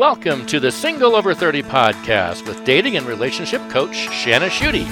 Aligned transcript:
Welcome 0.00 0.46
to 0.46 0.58
the 0.58 0.72
Single 0.72 1.14
Over 1.14 1.34
30 1.34 1.62
podcast 1.64 2.48
with 2.48 2.64
dating 2.64 2.96
and 2.96 3.04
relationship 3.04 3.60
coach 3.68 3.94
Shanna 3.94 4.46
Schutte. 4.46 4.86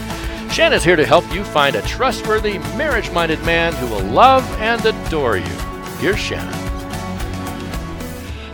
Shanna's 0.52 0.84
here 0.84 0.96
to 0.96 1.06
help 1.06 1.24
you 1.32 1.44
find 1.44 1.76
a 1.76 1.82
trustworthy, 1.86 2.58
marriage 2.76 3.10
minded 3.10 3.40
man 3.40 3.72
who 3.76 3.86
will 3.86 4.04
love 4.04 4.44
and 4.60 4.84
adore 4.84 5.38
you. 5.38 5.56
Here's 5.98 6.18
Shanna. 6.18 6.67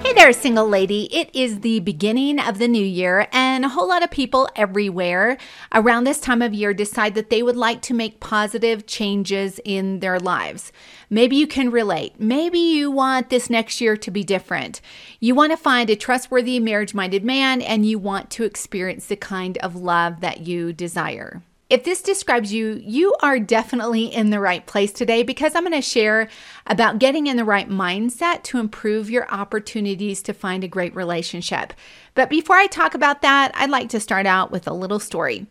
Hey 0.04 0.12
there, 0.12 0.34
single 0.34 0.68
lady. 0.68 1.04
It 1.16 1.30
is 1.32 1.60
the 1.60 1.80
beginning 1.80 2.38
of 2.38 2.58
the 2.58 2.68
new 2.68 2.84
year, 2.84 3.26
and 3.32 3.64
a 3.64 3.70
whole 3.70 3.88
lot 3.88 4.04
of 4.04 4.10
people 4.10 4.50
everywhere 4.54 5.38
around 5.72 6.04
this 6.04 6.20
time 6.20 6.42
of 6.42 6.52
year 6.52 6.74
decide 6.74 7.14
that 7.14 7.30
they 7.30 7.42
would 7.42 7.56
like 7.56 7.80
to 7.80 7.94
make 7.94 8.20
positive 8.20 8.86
changes 8.86 9.58
in 9.64 10.00
their 10.00 10.20
lives. 10.20 10.72
Maybe 11.08 11.36
you 11.36 11.46
can 11.46 11.70
relate. 11.70 12.20
Maybe 12.20 12.58
you 12.58 12.90
want 12.90 13.30
this 13.30 13.48
next 13.48 13.80
year 13.80 13.96
to 13.96 14.10
be 14.10 14.22
different. 14.22 14.82
You 15.20 15.34
want 15.34 15.52
to 15.52 15.56
find 15.56 15.88
a 15.88 15.96
trustworthy, 15.96 16.60
marriage 16.60 16.92
minded 16.92 17.24
man, 17.24 17.62
and 17.62 17.86
you 17.86 17.98
want 17.98 18.28
to 18.32 18.44
experience 18.44 19.06
the 19.06 19.16
kind 19.16 19.56
of 19.58 19.74
love 19.74 20.20
that 20.20 20.46
you 20.46 20.74
desire. 20.74 21.40
If 21.74 21.82
this 21.82 22.02
describes 22.02 22.52
you, 22.52 22.80
you 22.84 23.16
are 23.20 23.40
definitely 23.40 24.04
in 24.04 24.30
the 24.30 24.38
right 24.38 24.64
place 24.64 24.92
today 24.92 25.24
because 25.24 25.56
I'm 25.56 25.64
going 25.64 25.72
to 25.72 25.82
share 25.82 26.28
about 26.68 27.00
getting 27.00 27.26
in 27.26 27.36
the 27.36 27.44
right 27.44 27.68
mindset 27.68 28.44
to 28.44 28.58
improve 28.58 29.10
your 29.10 29.28
opportunities 29.28 30.22
to 30.22 30.32
find 30.32 30.62
a 30.62 30.68
great 30.68 30.94
relationship. 30.94 31.72
But 32.14 32.30
before 32.30 32.54
I 32.54 32.68
talk 32.68 32.94
about 32.94 33.22
that, 33.22 33.50
I'd 33.56 33.70
like 33.70 33.88
to 33.88 33.98
start 33.98 34.24
out 34.24 34.52
with 34.52 34.68
a 34.68 34.72
little 34.72 35.00
story. 35.00 35.48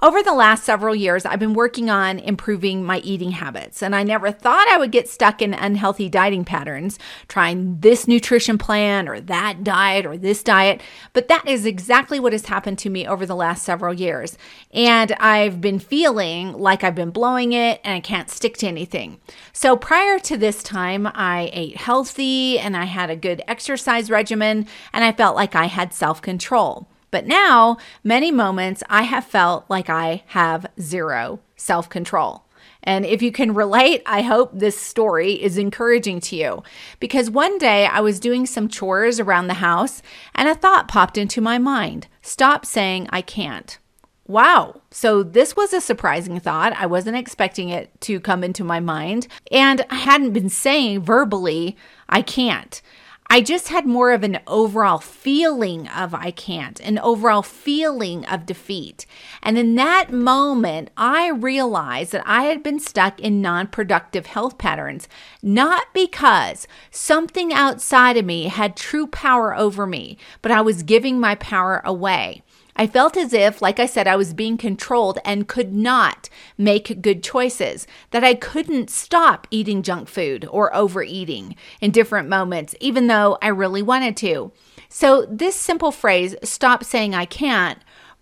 Over 0.00 0.22
the 0.22 0.32
last 0.32 0.62
several 0.62 0.94
years, 0.94 1.26
I've 1.26 1.40
been 1.40 1.54
working 1.54 1.90
on 1.90 2.20
improving 2.20 2.84
my 2.84 2.98
eating 2.98 3.32
habits, 3.32 3.82
and 3.82 3.96
I 3.96 4.04
never 4.04 4.30
thought 4.30 4.68
I 4.68 4.78
would 4.78 4.92
get 4.92 5.08
stuck 5.08 5.42
in 5.42 5.52
unhealthy 5.52 6.08
dieting 6.08 6.44
patterns, 6.44 7.00
trying 7.26 7.80
this 7.80 8.06
nutrition 8.06 8.58
plan 8.58 9.08
or 9.08 9.20
that 9.22 9.64
diet 9.64 10.06
or 10.06 10.16
this 10.16 10.44
diet. 10.44 10.82
But 11.14 11.26
that 11.26 11.48
is 11.48 11.66
exactly 11.66 12.20
what 12.20 12.32
has 12.32 12.46
happened 12.46 12.78
to 12.78 12.90
me 12.90 13.08
over 13.08 13.26
the 13.26 13.34
last 13.34 13.64
several 13.64 13.92
years. 13.92 14.38
And 14.72 15.10
I've 15.18 15.60
been 15.60 15.80
feeling 15.80 16.52
like 16.52 16.84
I've 16.84 16.94
been 16.94 17.10
blowing 17.10 17.52
it 17.52 17.80
and 17.82 17.96
I 17.96 18.00
can't 18.00 18.30
stick 18.30 18.56
to 18.58 18.68
anything. 18.68 19.18
So 19.52 19.76
prior 19.76 20.20
to 20.20 20.36
this 20.36 20.62
time, 20.62 21.08
I 21.12 21.50
ate 21.52 21.76
healthy 21.76 22.60
and 22.60 22.76
I 22.76 22.84
had 22.84 23.10
a 23.10 23.16
good 23.16 23.42
exercise 23.48 24.12
regimen, 24.12 24.68
and 24.92 25.02
I 25.02 25.10
felt 25.10 25.34
like 25.34 25.56
I 25.56 25.64
had 25.64 25.92
self 25.92 26.22
control. 26.22 26.86
But 27.10 27.26
now, 27.26 27.78
many 28.04 28.30
moments, 28.30 28.82
I 28.88 29.02
have 29.02 29.24
felt 29.24 29.64
like 29.68 29.88
I 29.88 30.22
have 30.28 30.66
zero 30.80 31.40
self 31.56 31.88
control. 31.88 32.44
And 32.82 33.04
if 33.04 33.22
you 33.22 33.32
can 33.32 33.54
relate, 33.54 34.02
I 34.06 34.22
hope 34.22 34.50
this 34.52 34.80
story 34.80 35.32
is 35.32 35.58
encouraging 35.58 36.20
to 36.20 36.36
you. 36.36 36.62
Because 37.00 37.30
one 37.30 37.58
day 37.58 37.86
I 37.86 38.00
was 38.00 38.20
doing 38.20 38.46
some 38.46 38.68
chores 38.68 39.20
around 39.20 39.48
the 39.48 39.54
house 39.54 40.00
and 40.34 40.48
a 40.48 40.54
thought 40.54 40.88
popped 40.88 41.18
into 41.18 41.40
my 41.40 41.58
mind 41.58 42.06
stop 42.22 42.64
saying 42.64 43.08
I 43.10 43.22
can't. 43.22 43.78
Wow. 44.26 44.82
So 44.90 45.22
this 45.22 45.56
was 45.56 45.72
a 45.72 45.80
surprising 45.80 46.38
thought. 46.38 46.74
I 46.74 46.84
wasn't 46.84 47.16
expecting 47.16 47.70
it 47.70 47.98
to 48.02 48.20
come 48.20 48.44
into 48.44 48.62
my 48.62 48.78
mind. 48.78 49.26
And 49.50 49.84
I 49.88 49.94
hadn't 49.94 50.34
been 50.34 50.50
saying 50.50 51.00
verbally, 51.00 51.76
I 52.10 52.20
can't. 52.20 52.82
I 53.30 53.42
just 53.42 53.68
had 53.68 53.84
more 53.84 54.12
of 54.12 54.22
an 54.22 54.40
overall 54.46 55.00
feeling 55.00 55.86
of 55.88 56.14
I 56.14 56.30
can't, 56.30 56.80
an 56.80 56.98
overall 56.98 57.42
feeling 57.42 58.24
of 58.24 58.46
defeat. 58.46 59.04
And 59.42 59.58
in 59.58 59.74
that 59.74 60.10
moment, 60.10 60.88
I 60.96 61.28
realized 61.28 62.12
that 62.12 62.26
I 62.26 62.44
had 62.44 62.62
been 62.62 62.80
stuck 62.80 63.20
in 63.20 63.42
non 63.42 63.66
productive 63.66 64.24
health 64.24 64.56
patterns, 64.56 65.08
not 65.42 65.92
because 65.92 66.66
something 66.90 67.52
outside 67.52 68.16
of 68.16 68.24
me 68.24 68.44
had 68.44 68.76
true 68.76 69.06
power 69.06 69.54
over 69.54 69.86
me, 69.86 70.16
but 70.40 70.50
I 70.50 70.62
was 70.62 70.82
giving 70.82 71.20
my 71.20 71.34
power 71.34 71.82
away. 71.84 72.42
I 72.80 72.86
felt 72.86 73.16
as 73.16 73.32
if, 73.32 73.60
like 73.60 73.80
I 73.80 73.86
said, 73.86 74.06
I 74.06 74.14
was 74.14 74.32
being 74.32 74.56
controlled 74.56 75.18
and 75.24 75.48
could 75.48 75.74
not 75.74 76.28
make 76.56 77.02
good 77.02 77.24
choices, 77.24 77.88
that 78.12 78.22
I 78.22 78.34
couldn't 78.34 78.88
stop 78.88 79.48
eating 79.50 79.82
junk 79.82 80.08
food 80.08 80.46
or 80.48 80.74
overeating 80.74 81.56
in 81.80 81.90
different 81.90 82.28
moments, 82.28 82.76
even 82.80 83.08
though 83.08 83.36
I 83.42 83.48
really 83.48 83.82
wanted 83.82 84.16
to. 84.18 84.52
So, 84.88 85.26
this 85.28 85.56
simple 85.56 85.90
phrase, 85.90 86.36
stop 86.44 86.84
saying 86.84 87.14
I 87.14 87.24
can't, 87.24 87.78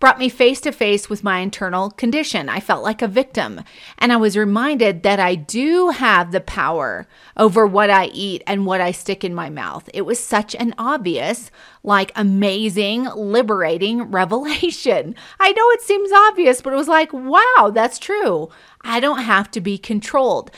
brought 0.06 0.20
me 0.20 0.28
face 0.28 0.60
to 0.60 0.70
face 0.70 1.10
with 1.10 1.24
my 1.24 1.40
internal 1.40 1.90
condition. 1.90 2.48
I 2.48 2.60
felt 2.60 2.84
like 2.84 3.02
a 3.02 3.08
victim. 3.08 3.62
And 3.98 4.12
I 4.12 4.16
was 4.16 4.36
reminded 4.36 5.02
that 5.02 5.18
I 5.18 5.34
do 5.34 5.88
have 5.88 6.30
the 6.30 6.40
power 6.40 7.08
over 7.36 7.66
what 7.66 7.90
I 7.90 8.06
eat 8.14 8.44
and 8.46 8.66
what 8.66 8.80
I 8.80 8.92
stick 8.92 9.24
in 9.24 9.34
my 9.34 9.50
mouth. 9.50 9.90
It 9.92 10.02
was 10.02 10.20
such 10.20 10.54
an 10.54 10.76
obvious, 10.78 11.50
like 11.82 12.12
amazing, 12.14 13.08
liberating 13.16 14.02
revelation. 14.12 15.16
I 15.40 15.50
know 15.50 15.70
it 15.70 15.82
seems 15.82 16.12
obvious, 16.12 16.62
but 16.62 16.72
it 16.72 16.76
was 16.76 16.86
like, 16.86 17.12
wow, 17.12 17.72
that's 17.74 17.98
true. 17.98 18.48
I 18.82 19.00
don't 19.00 19.24
have 19.24 19.50
to 19.50 19.60
be 19.60 19.76
controlled. 19.76 20.52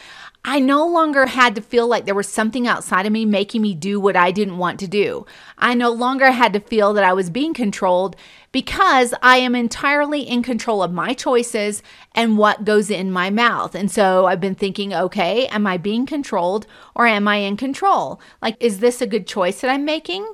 I 0.44 0.60
no 0.60 0.86
longer 0.86 1.26
had 1.26 1.54
to 1.56 1.60
feel 1.60 1.86
like 1.86 2.04
there 2.04 2.14
was 2.14 2.28
something 2.28 2.66
outside 2.66 3.06
of 3.06 3.12
me 3.12 3.24
making 3.24 3.60
me 3.60 3.74
do 3.74 4.00
what 4.00 4.16
I 4.16 4.30
didn't 4.30 4.58
want 4.58 4.80
to 4.80 4.88
do. 4.88 5.26
I 5.58 5.74
no 5.74 5.90
longer 5.90 6.30
had 6.30 6.52
to 6.54 6.60
feel 6.60 6.92
that 6.94 7.04
I 7.04 7.12
was 7.12 7.28
being 7.28 7.52
controlled 7.52 8.16
because 8.50 9.12
I 9.20 9.38
am 9.38 9.54
entirely 9.54 10.22
in 10.22 10.42
control 10.42 10.82
of 10.82 10.92
my 10.92 11.12
choices 11.12 11.82
and 12.14 12.38
what 12.38 12.64
goes 12.64 12.90
in 12.90 13.10
my 13.10 13.30
mouth. 13.30 13.74
And 13.74 13.90
so 13.90 14.26
I've 14.26 14.40
been 14.40 14.54
thinking, 14.54 14.94
okay, 14.94 15.46
am 15.48 15.66
I 15.66 15.76
being 15.76 16.06
controlled 16.06 16.66
or 16.94 17.06
am 17.06 17.28
I 17.28 17.36
in 17.36 17.56
control? 17.56 18.20
Like, 18.40 18.56
is 18.60 18.78
this 18.78 19.02
a 19.02 19.06
good 19.06 19.26
choice 19.26 19.60
that 19.60 19.70
I'm 19.70 19.84
making? 19.84 20.26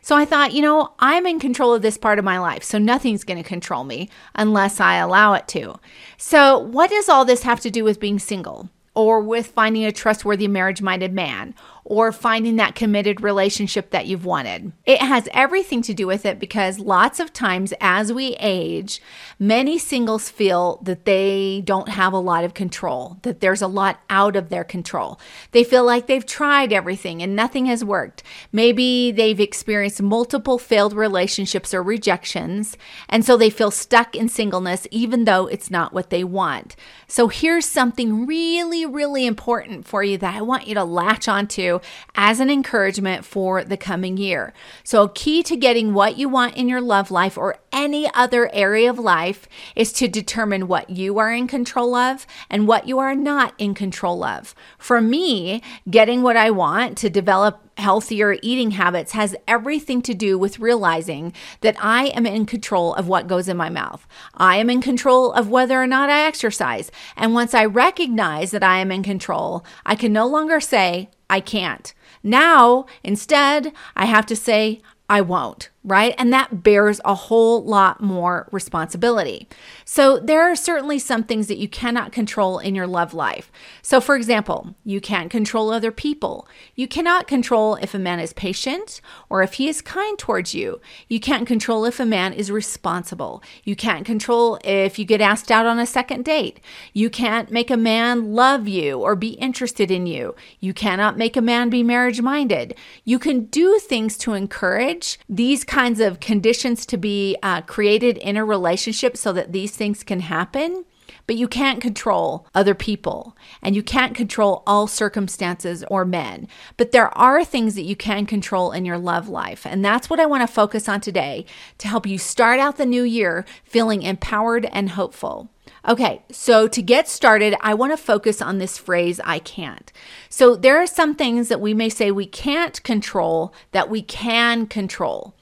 So 0.00 0.16
I 0.16 0.24
thought, 0.24 0.52
you 0.52 0.62
know, 0.62 0.94
I'm 0.98 1.26
in 1.26 1.38
control 1.38 1.72
of 1.72 1.82
this 1.82 1.96
part 1.96 2.18
of 2.18 2.24
my 2.24 2.40
life, 2.40 2.64
so 2.64 2.76
nothing's 2.76 3.22
going 3.22 3.40
to 3.40 3.48
control 3.48 3.84
me 3.84 4.08
unless 4.34 4.80
I 4.80 4.96
allow 4.96 5.34
it 5.34 5.46
to. 5.48 5.78
So, 6.16 6.58
what 6.58 6.90
does 6.90 7.08
all 7.08 7.24
this 7.24 7.44
have 7.44 7.60
to 7.60 7.70
do 7.70 7.84
with 7.84 8.00
being 8.00 8.18
single? 8.18 8.68
Or 8.94 9.20
with 9.20 9.46
finding 9.48 9.84
a 9.84 9.92
trustworthy 9.92 10.48
marriage 10.48 10.82
minded 10.82 11.12
man 11.12 11.54
or 11.84 12.12
finding 12.12 12.56
that 12.56 12.74
committed 12.74 13.20
relationship 13.20 13.90
that 13.90 14.06
you've 14.06 14.24
wanted. 14.24 14.72
It 14.86 15.00
has 15.00 15.28
everything 15.32 15.82
to 15.82 15.94
do 15.94 16.06
with 16.06 16.24
it 16.24 16.38
because 16.38 16.78
lots 16.78 17.18
of 17.18 17.32
times 17.32 17.74
as 17.80 18.12
we 18.12 18.36
age, 18.38 19.02
many 19.38 19.78
singles 19.78 20.28
feel 20.28 20.80
that 20.82 21.04
they 21.04 21.62
don't 21.64 21.88
have 21.88 22.12
a 22.12 22.18
lot 22.18 22.44
of 22.44 22.54
control, 22.54 23.18
that 23.22 23.40
there's 23.40 23.62
a 23.62 23.66
lot 23.66 24.00
out 24.08 24.36
of 24.36 24.48
their 24.48 24.64
control. 24.64 25.18
They 25.50 25.64
feel 25.64 25.84
like 25.84 26.06
they've 26.06 26.24
tried 26.24 26.72
everything 26.72 27.22
and 27.22 27.34
nothing 27.34 27.66
has 27.66 27.84
worked. 27.84 28.22
Maybe 28.52 29.10
they've 29.10 29.40
experienced 29.40 30.00
multiple 30.00 30.58
failed 30.58 30.92
relationships 30.92 31.74
or 31.74 31.82
rejections, 31.82 32.76
and 33.08 33.24
so 33.24 33.36
they 33.36 33.50
feel 33.50 33.70
stuck 33.70 34.14
in 34.14 34.28
singleness 34.28 34.86
even 34.90 35.24
though 35.24 35.46
it's 35.46 35.70
not 35.70 35.92
what 35.92 36.10
they 36.10 36.22
want. 36.22 36.76
So 37.08 37.28
here's 37.28 37.66
something 37.66 38.26
really, 38.26 38.86
really 38.86 39.26
important 39.26 39.86
for 39.86 40.02
you 40.02 40.16
that 40.18 40.36
I 40.36 40.42
want 40.42 40.66
you 40.66 40.74
to 40.74 40.84
latch 40.84 41.28
onto 41.28 41.71
as 42.14 42.40
an 42.40 42.50
encouragement 42.50 43.24
for 43.24 43.64
the 43.64 43.76
coming 43.76 44.16
year. 44.16 44.52
So, 44.84 45.04
a 45.04 45.08
key 45.08 45.42
to 45.44 45.56
getting 45.56 45.94
what 45.94 46.18
you 46.18 46.28
want 46.28 46.56
in 46.56 46.68
your 46.68 46.80
love 46.80 47.10
life 47.10 47.38
or 47.38 47.56
any 47.72 48.08
other 48.14 48.50
area 48.52 48.90
of 48.90 48.98
life 48.98 49.48
is 49.74 49.92
to 49.94 50.08
determine 50.08 50.68
what 50.68 50.90
you 50.90 51.18
are 51.18 51.32
in 51.32 51.46
control 51.46 51.94
of 51.94 52.26
and 52.50 52.68
what 52.68 52.86
you 52.86 52.98
are 52.98 53.14
not 53.14 53.54
in 53.58 53.74
control 53.74 54.24
of. 54.24 54.54
For 54.78 55.00
me, 55.00 55.62
getting 55.88 56.22
what 56.22 56.36
I 56.36 56.50
want 56.50 56.98
to 56.98 57.10
develop 57.10 57.62
healthier 57.78 58.36
eating 58.42 58.72
habits 58.72 59.12
has 59.12 59.34
everything 59.48 60.02
to 60.02 60.14
do 60.14 60.38
with 60.38 60.58
realizing 60.58 61.32
that 61.62 61.76
I 61.80 62.06
am 62.08 62.26
in 62.26 62.46
control 62.46 62.94
of 62.94 63.08
what 63.08 63.26
goes 63.26 63.48
in 63.48 63.56
my 63.56 63.70
mouth. 63.70 64.06
I 64.34 64.56
am 64.56 64.70
in 64.70 64.80
control 64.82 65.32
of 65.32 65.48
whether 65.48 65.80
or 65.80 65.86
not 65.86 66.10
I 66.10 66.26
exercise. 66.26 66.90
And 67.16 67.34
once 67.34 67.54
I 67.54 67.64
recognize 67.64 68.50
that 68.50 68.62
I 68.62 68.78
am 68.78 68.92
in 68.92 69.02
control, 69.02 69.64
I 69.86 69.94
can 69.94 70.12
no 70.12 70.26
longer 70.26 70.60
say, 70.60 71.08
I 71.32 71.40
can't. 71.40 71.94
Now, 72.22 72.84
instead, 73.02 73.72
I 73.96 74.04
have 74.04 74.26
to 74.26 74.36
say, 74.36 74.82
I 75.08 75.22
won't, 75.22 75.70
right? 75.84 76.14
And 76.18 76.32
that 76.32 76.62
bears 76.62 77.00
a 77.04 77.14
whole 77.14 77.62
lot 77.64 78.00
more 78.00 78.48
responsibility. 78.52 79.48
So, 79.84 80.18
there 80.18 80.42
are 80.42 80.54
certainly 80.54 80.98
some 80.98 81.24
things 81.24 81.48
that 81.48 81.58
you 81.58 81.68
cannot 81.68 82.12
control 82.12 82.58
in 82.58 82.74
your 82.74 82.86
love 82.86 83.14
life. 83.14 83.50
So, 83.82 84.00
for 84.00 84.14
example, 84.14 84.74
you 84.84 85.00
can't 85.00 85.30
control 85.30 85.70
other 85.70 85.90
people. 85.90 86.46
You 86.74 86.86
cannot 86.86 87.26
control 87.26 87.74
if 87.76 87.94
a 87.94 87.98
man 87.98 88.20
is 88.20 88.32
patient 88.32 89.00
or 89.28 89.42
if 89.42 89.54
he 89.54 89.68
is 89.68 89.80
kind 89.80 90.18
towards 90.18 90.54
you. 90.54 90.80
You 91.08 91.18
can't 91.18 91.46
control 91.46 91.84
if 91.84 91.98
a 91.98 92.06
man 92.06 92.32
is 92.32 92.50
responsible. 92.50 93.42
You 93.64 93.74
can't 93.74 94.06
control 94.06 94.58
if 94.64 94.98
you 94.98 95.04
get 95.04 95.20
asked 95.20 95.50
out 95.50 95.66
on 95.66 95.78
a 95.78 95.86
second 95.86 96.24
date. 96.24 96.60
You 96.92 97.10
can't 97.10 97.50
make 97.50 97.70
a 97.70 97.76
man 97.76 98.32
love 98.32 98.68
you 98.68 99.00
or 99.00 99.16
be 99.16 99.30
interested 99.30 99.90
in 99.90 100.06
you. 100.06 100.34
You 100.60 100.72
cannot 100.72 101.18
make 101.18 101.36
a 101.36 101.42
man 101.42 101.70
be 101.70 101.82
marriage 101.82 102.20
minded. 102.20 102.76
You 103.04 103.18
can 103.18 103.46
do 103.46 103.78
things 103.78 104.16
to 104.18 104.34
encourage 104.34 105.18
these 105.28 105.64
kinds 105.72 106.00
of 106.00 106.20
conditions 106.20 106.84
to 106.84 106.98
be 106.98 107.34
uh, 107.42 107.62
created 107.62 108.18
in 108.18 108.36
a 108.36 108.44
relationship 108.44 109.16
so 109.16 109.32
that 109.32 109.52
these 109.52 109.74
things 109.74 110.02
can 110.02 110.20
happen. 110.20 110.84
but 111.26 111.36
you 111.36 111.48
can't 111.48 111.80
control 111.80 112.46
other 112.54 112.74
people 112.74 113.36
and 113.62 113.76
you 113.76 113.82
can't 113.82 114.14
control 114.14 114.62
all 114.66 114.86
circumstances 114.86 115.84
or 115.88 116.04
men. 116.04 116.48
But 116.76 116.92
there 116.92 117.16
are 117.16 117.44
things 117.44 117.74
that 117.74 117.82
you 117.82 117.96
can 117.96 118.26
control 118.26 118.72
in 118.72 118.84
your 118.84 118.98
love 118.98 119.28
life. 119.28 119.66
And 119.66 119.84
that's 119.84 120.10
what 120.10 120.20
I 120.20 120.26
want 120.26 120.46
to 120.46 120.52
focus 120.52 120.88
on 120.88 121.00
today 121.00 121.46
to 121.78 121.88
help 121.88 122.06
you 122.06 122.18
start 122.18 122.58
out 122.58 122.76
the 122.76 122.86
new 122.86 123.02
year 123.02 123.44
feeling 123.64 124.02
empowered 124.02 124.66
and 124.72 124.90
hopeful. 124.90 125.48
Okay, 125.88 126.22
so 126.30 126.68
to 126.68 126.82
get 126.82 127.08
started, 127.08 127.56
I 127.60 127.74
want 127.74 127.92
to 127.92 127.96
focus 127.96 128.40
on 128.40 128.58
this 128.58 128.78
phrase, 128.78 129.20
I 129.24 129.40
can't. 129.40 129.90
So 130.28 130.54
there 130.54 130.80
are 130.80 130.86
some 130.86 131.14
things 131.16 131.48
that 131.48 131.60
we 131.60 131.74
may 131.74 131.88
say 131.88 132.10
we 132.10 132.26
can't 132.26 132.80
control 132.84 133.52
that 133.72 133.90
we 133.90 134.02
can 134.02 134.66
control 134.66 135.34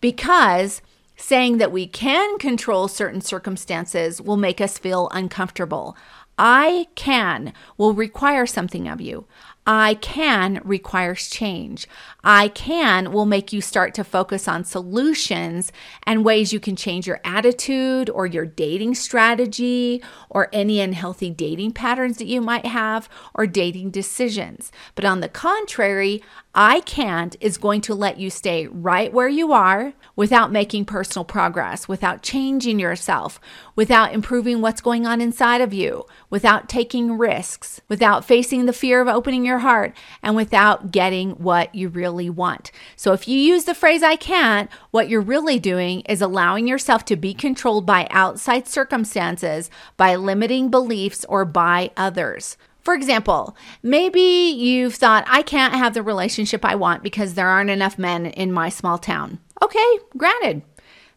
because 0.00 0.82
saying 1.16 1.58
that 1.58 1.72
we 1.72 1.86
can 1.86 2.38
control 2.38 2.88
certain 2.88 3.20
circumstances 3.20 4.20
will 4.20 4.36
make 4.36 4.60
us 4.60 4.78
feel 4.78 5.08
uncomfortable. 5.12 5.96
I 6.38 6.86
can 6.94 7.52
will 7.76 7.92
require 7.92 8.46
something 8.46 8.88
of 8.88 9.00
you. 9.00 9.26
I 9.72 9.94
can 9.94 10.60
requires 10.64 11.30
change. 11.30 11.86
I 12.24 12.48
can 12.48 13.12
will 13.12 13.24
make 13.24 13.52
you 13.52 13.60
start 13.60 13.94
to 13.94 14.02
focus 14.02 14.48
on 14.48 14.64
solutions 14.64 15.70
and 16.02 16.24
ways 16.24 16.52
you 16.52 16.58
can 16.58 16.74
change 16.74 17.06
your 17.06 17.20
attitude 17.24 18.10
or 18.10 18.26
your 18.26 18.44
dating 18.44 18.96
strategy 18.96 20.02
or 20.28 20.48
any 20.52 20.80
unhealthy 20.80 21.30
dating 21.30 21.70
patterns 21.70 22.16
that 22.16 22.26
you 22.26 22.40
might 22.40 22.66
have 22.66 23.08
or 23.32 23.46
dating 23.46 23.90
decisions. 23.92 24.72
But 24.96 25.04
on 25.04 25.20
the 25.20 25.28
contrary, 25.28 26.20
I 26.52 26.80
can't 26.80 27.36
is 27.40 27.56
going 27.56 27.80
to 27.82 27.94
let 27.94 28.18
you 28.18 28.28
stay 28.28 28.66
right 28.66 29.12
where 29.12 29.28
you 29.28 29.52
are 29.52 29.92
without 30.16 30.50
making 30.50 30.86
personal 30.86 31.24
progress, 31.24 31.86
without 31.86 32.22
changing 32.22 32.80
yourself, 32.80 33.40
without 33.76 34.12
improving 34.12 34.60
what's 34.60 34.80
going 34.80 35.06
on 35.06 35.20
inside 35.20 35.60
of 35.60 35.72
you, 35.72 36.06
without 36.28 36.68
taking 36.68 37.16
risks, 37.16 37.80
without 37.88 38.24
facing 38.24 38.66
the 38.66 38.72
fear 38.72 39.00
of 39.00 39.06
opening 39.06 39.46
your 39.46 39.59
heart, 39.60 39.96
and 40.22 40.36
without 40.36 40.90
getting 40.90 41.30
what 41.32 41.74
you 41.74 41.88
really 41.88 42.28
want. 42.28 42.72
So 42.96 43.12
if 43.12 43.26
you 43.26 43.38
use 43.38 43.64
the 43.64 43.74
phrase 43.74 44.02
I 44.02 44.16
can't, 44.16 44.70
what 44.90 45.08
you're 45.08 45.20
really 45.20 45.58
doing 45.58 46.00
is 46.00 46.20
allowing 46.20 46.66
yourself 46.66 47.04
to 47.06 47.16
be 47.16 47.32
controlled 47.32 47.86
by 47.86 48.08
outside 48.10 48.66
circumstances, 48.68 49.70
by 49.96 50.16
limiting 50.16 50.70
beliefs, 50.70 51.24
or 51.28 51.44
by 51.44 51.92
others. 51.96 52.56
For 52.82 52.94
example, 52.94 53.56
maybe 53.82 54.20
you've 54.20 54.94
thought, 54.94 55.24
I 55.28 55.42
can't 55.42 55.74
have 55.74 55.94
the 55.94 56.02
relationship 56.02 56.64
I 56.64 56.74
want 56.74 57.02
because 57.02 57.34
there 57.34 57.48
aren't 57.48 57.70
enough 57.70 57.98
men 57.98 58.26
in 58.26 58.52
my 58.52 58.68
small 58.70 58.98
town. 58.98 59.38
Okay, 59.62 59.98
granted. 60.16 60.62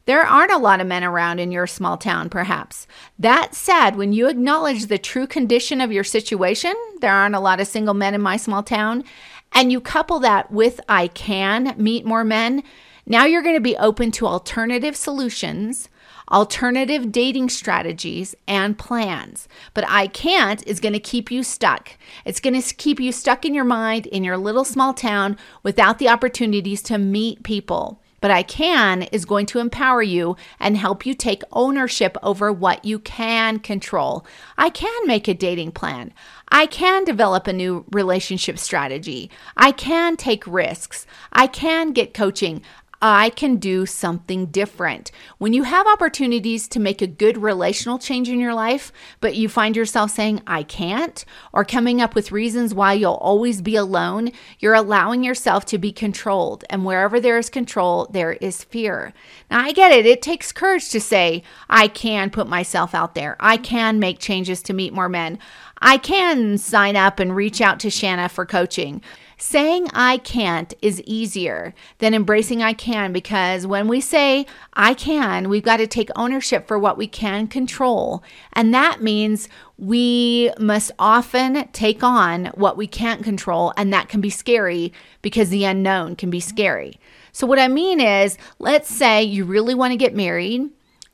There 0.05 0.23
aren't 0.23 0.51
a 0.51 0.57
lot 0.57 0.81
of 0.81 0.87
men 0.87 1.05
around 1.05 1.39
in 1.39 1.51
your 1.51 1.65
small 1.65 1.95
town, 1.95 2.29
perhaps. 2.29 2.87
That 3.17 3.55
said, 3.55 3.95
when 3.95 4.11
you 4.11 4.27
acknowledge 4.27 4.87
the 4.87 4.97
true 4.97 5.25
condition 5.25 5.79
of 5.79 5.93
your 5.93 6.03
situation, 6.03 6.73
there 6.99 7.13
aren't 7.13 7.35
a 7.35 7.39
lot 7.39 7.61
of 7.61 7.67
single 7.67 7.93
men 7.93 8.13
in 8.13 8.21
my 8.21 8.35
small 8.35 8.63
town, 8.63 9.05
and 9.53 9.71
you 9.71 9.79
couple 9.79 10.19
that 10.19 10.51
with 10.51 10.81
I 10.89 11.07
can 11.07 11.73
meet 11.77 12.05
more 12.05 12.25
men, 12.25 12.63
now 13.05 13.23
you're 13.25 13.41
going 13.41 13.55
to 13.55 13.61
be 13.61 13.77
open 13.77 14.11
to 14.11 14.27
alternative 14.27 14.97
solutions, 14.97 15.87
alternative 16.29 17.11
dating 17.11 17.49
strategies, 17.49 18.35
and 18.45 18.77
plans. 18.77 19.47
But 19.73 19.85
I 19.87 20.07
can't 20.07 20.65
is 20.67 20.81
going 20.81 20.93
to 20.93 20.99
keep 20.99 21.31
you 21.31 21.43
stuck. 21.43 21.91
It's 22.25 22.41
going 22.41 22.61
to 22.61 22.75
keep 22.75 22.99
you 22.99 23.13
stuck 23.13 23.45
in 23.45 23.53
your 23.53 23.63
mind 23.63 24.07
in 24.07 24.25
your 24.25 24.37
little 24.37 24.65
small 24.65 24.93
town 24.93 25.37
without 25.63 25.97
the 25.99 26.09
opportunities 26.09 26.81
to 26.83 26.97
meet 26.97 27.43
people 27.43 28.01
but 28.23 28.31
I 28.31 28.41
can 28.41 29.01
is 29.11 29.25
going 29.25 29.47
to 29.47 29.59
empower 29.59 30.01
you 30.01 30.37
and 30.57 30.77
help 30.77 31.05
you 31.05 31.13
take 31.13 31.41
ownership 31.51 32.15
over 32.23 32.53
what 32.53 32.85
you 32.85 32.97
can 32.97 33.59
control. 33.59 34.25
I 34.57 34.69
can 34.69 35.05
make 35.05 35.27
a 35.27 35.33
dating 35.33 35.73
plan. 35.73 36.13
I 36.47 36.65
can 36.67 37.03
develop 37.03 37.47
a 37.47 37.53
new 37.53 37.83
relationship 37.91 38.57
strategy. 38.59 39.29
I 39.57 39.73
can 39.73 40.15
take 40.15 40.47
risks. 40.47 41.05
I 41.33 41.47
can 41.47 41.91
get 41.91 42.13
coaching. 42.13 42.61
I 43.05 43.31
can 43.31 43.57
do 43.57 43.85
something 43.85 44.45
different. 44.45 45.11
When 45.37 45.51
you 45.51 45.63
have 45.63 45.85
opportunities 45.87 46.69
to 46.69 46.79
make 46.79 47.01
a 47.01 47.07
good 47.07 47.37
relational 47.37 47.99
change 47.99 48.29
in 48.29 48.39
your 48.39 48.53
life, 48.53 48.93
but 49.19 49.35
you 49.35 49.49
find 49.49 49.75
yourself 49.75 50.11
saying, 50.11 50.41
I 50.47 50.63
can't, 50.63 51.25
or 51.51 51.65
coming 51.65 52.01
up 52.01 52.15
with 52.15 52.31
reasons 52.31 52.73
why 52.73 52.93
you'll 52.93 53.15
always 53.15 53.61
be 53.61 53.75
alone, 53.75 54.31
you're 54.57 54.73
allowing 54.73 55.21
yourself 55.21 55.65
to 55.65 55.77
be 55.77 55.91
controlled. 55.91 56.63
And 56.69 56.85
wherever 56.85 57.19
there 57.19 57.37
is 57.37 57.49
control, 57.49 58.07
there 58.09 58.33
is 58.33 58.63
fear. 58.63 59.13
Now, 59.51 59.59
I 59.65 59.73
get 59.73 59.91
it. 59.91 60.05
It 60.05 60.21
takes 60.21 60.53
courage 60.53 60.89
to 60.91 61.01
say, 61.01 61.43
I 61.69 61.89
can 61.89 62.29
put 62.29 62.47
myself 62.47 62.95
out 62.95 63.15
there. 63.15 63.35
I 63.37 63.57
can 63.57 63.99
make 63.99 64.19
changes 64.19 64.63
to 64.63 64.73
meet 64.73 64.93
more 64.93 65.09
men. 65.09 65.39
I 65.85 65.97
can 65.97 66.57
sign 66.57 66.95
up 66.95 67.19
and 67.19 67.35
reach 67.35 67.59
out 67.59 67.77
to 67.81 67.89
Shanna 67.89 68.29
for 68.29 68.45
coaching. 68.45 69.01
Saying 69.37 69.89
I 69.93 70.19
can't 70.19 70.73
is 70.81 71.01
easier 71.01 71.73
than 71.97 72.13
embracing 72.13 72.63
I 72.63 72.71
can 72.71 73.11
because 73.11 73.67
when 73.67 73.89
we 73.89 73.99
say 73.99 74.45
I 74.71 74.93
can, 74.93 75.49
we've 75.49 75.61
got 75.61 75.77
to 75.77 75.87
take 75.87 76.09
ownership 76.15 76.69
for 76.69 76.79
what 76.79 76.97
we 76.97 77.05
can 77.05 77.47
control. 77.47 78.23
And 78.53 78.73
that 78.73 79.01
means 79.01 79.49
we 79.77 80.53
must 80.57 80.91
often 80.97 81.67
take 81.73 82.01
on 82.01 82.45
what 82.55 82.77
we 82.77 82.87
can't 82.87 83.21
control, 83.21 83.73
and 83.75 83.91
that 83.91 84.07
can 84.07 84.21
be 84.21 84.29
scary 84.29 84.93
because 85.21 85.49
the 85.49 85.65
unknown 85.65 86.15
can 86.15 86.29
be 86.29 86.39
scary. 86.39 86.97
So, 87.33 87.45
what 87.45 87.59
I 87.59 87.67
mean 87.67 87.99
is, 87.99 88.37
let's 88.59 88.87
say 88.87 89.23
you 89.23 89.43
really 89.43 89.75
want 89.75 89.91
to 89.91 89.97
get 89.97 90.15
married. 90.15 90.69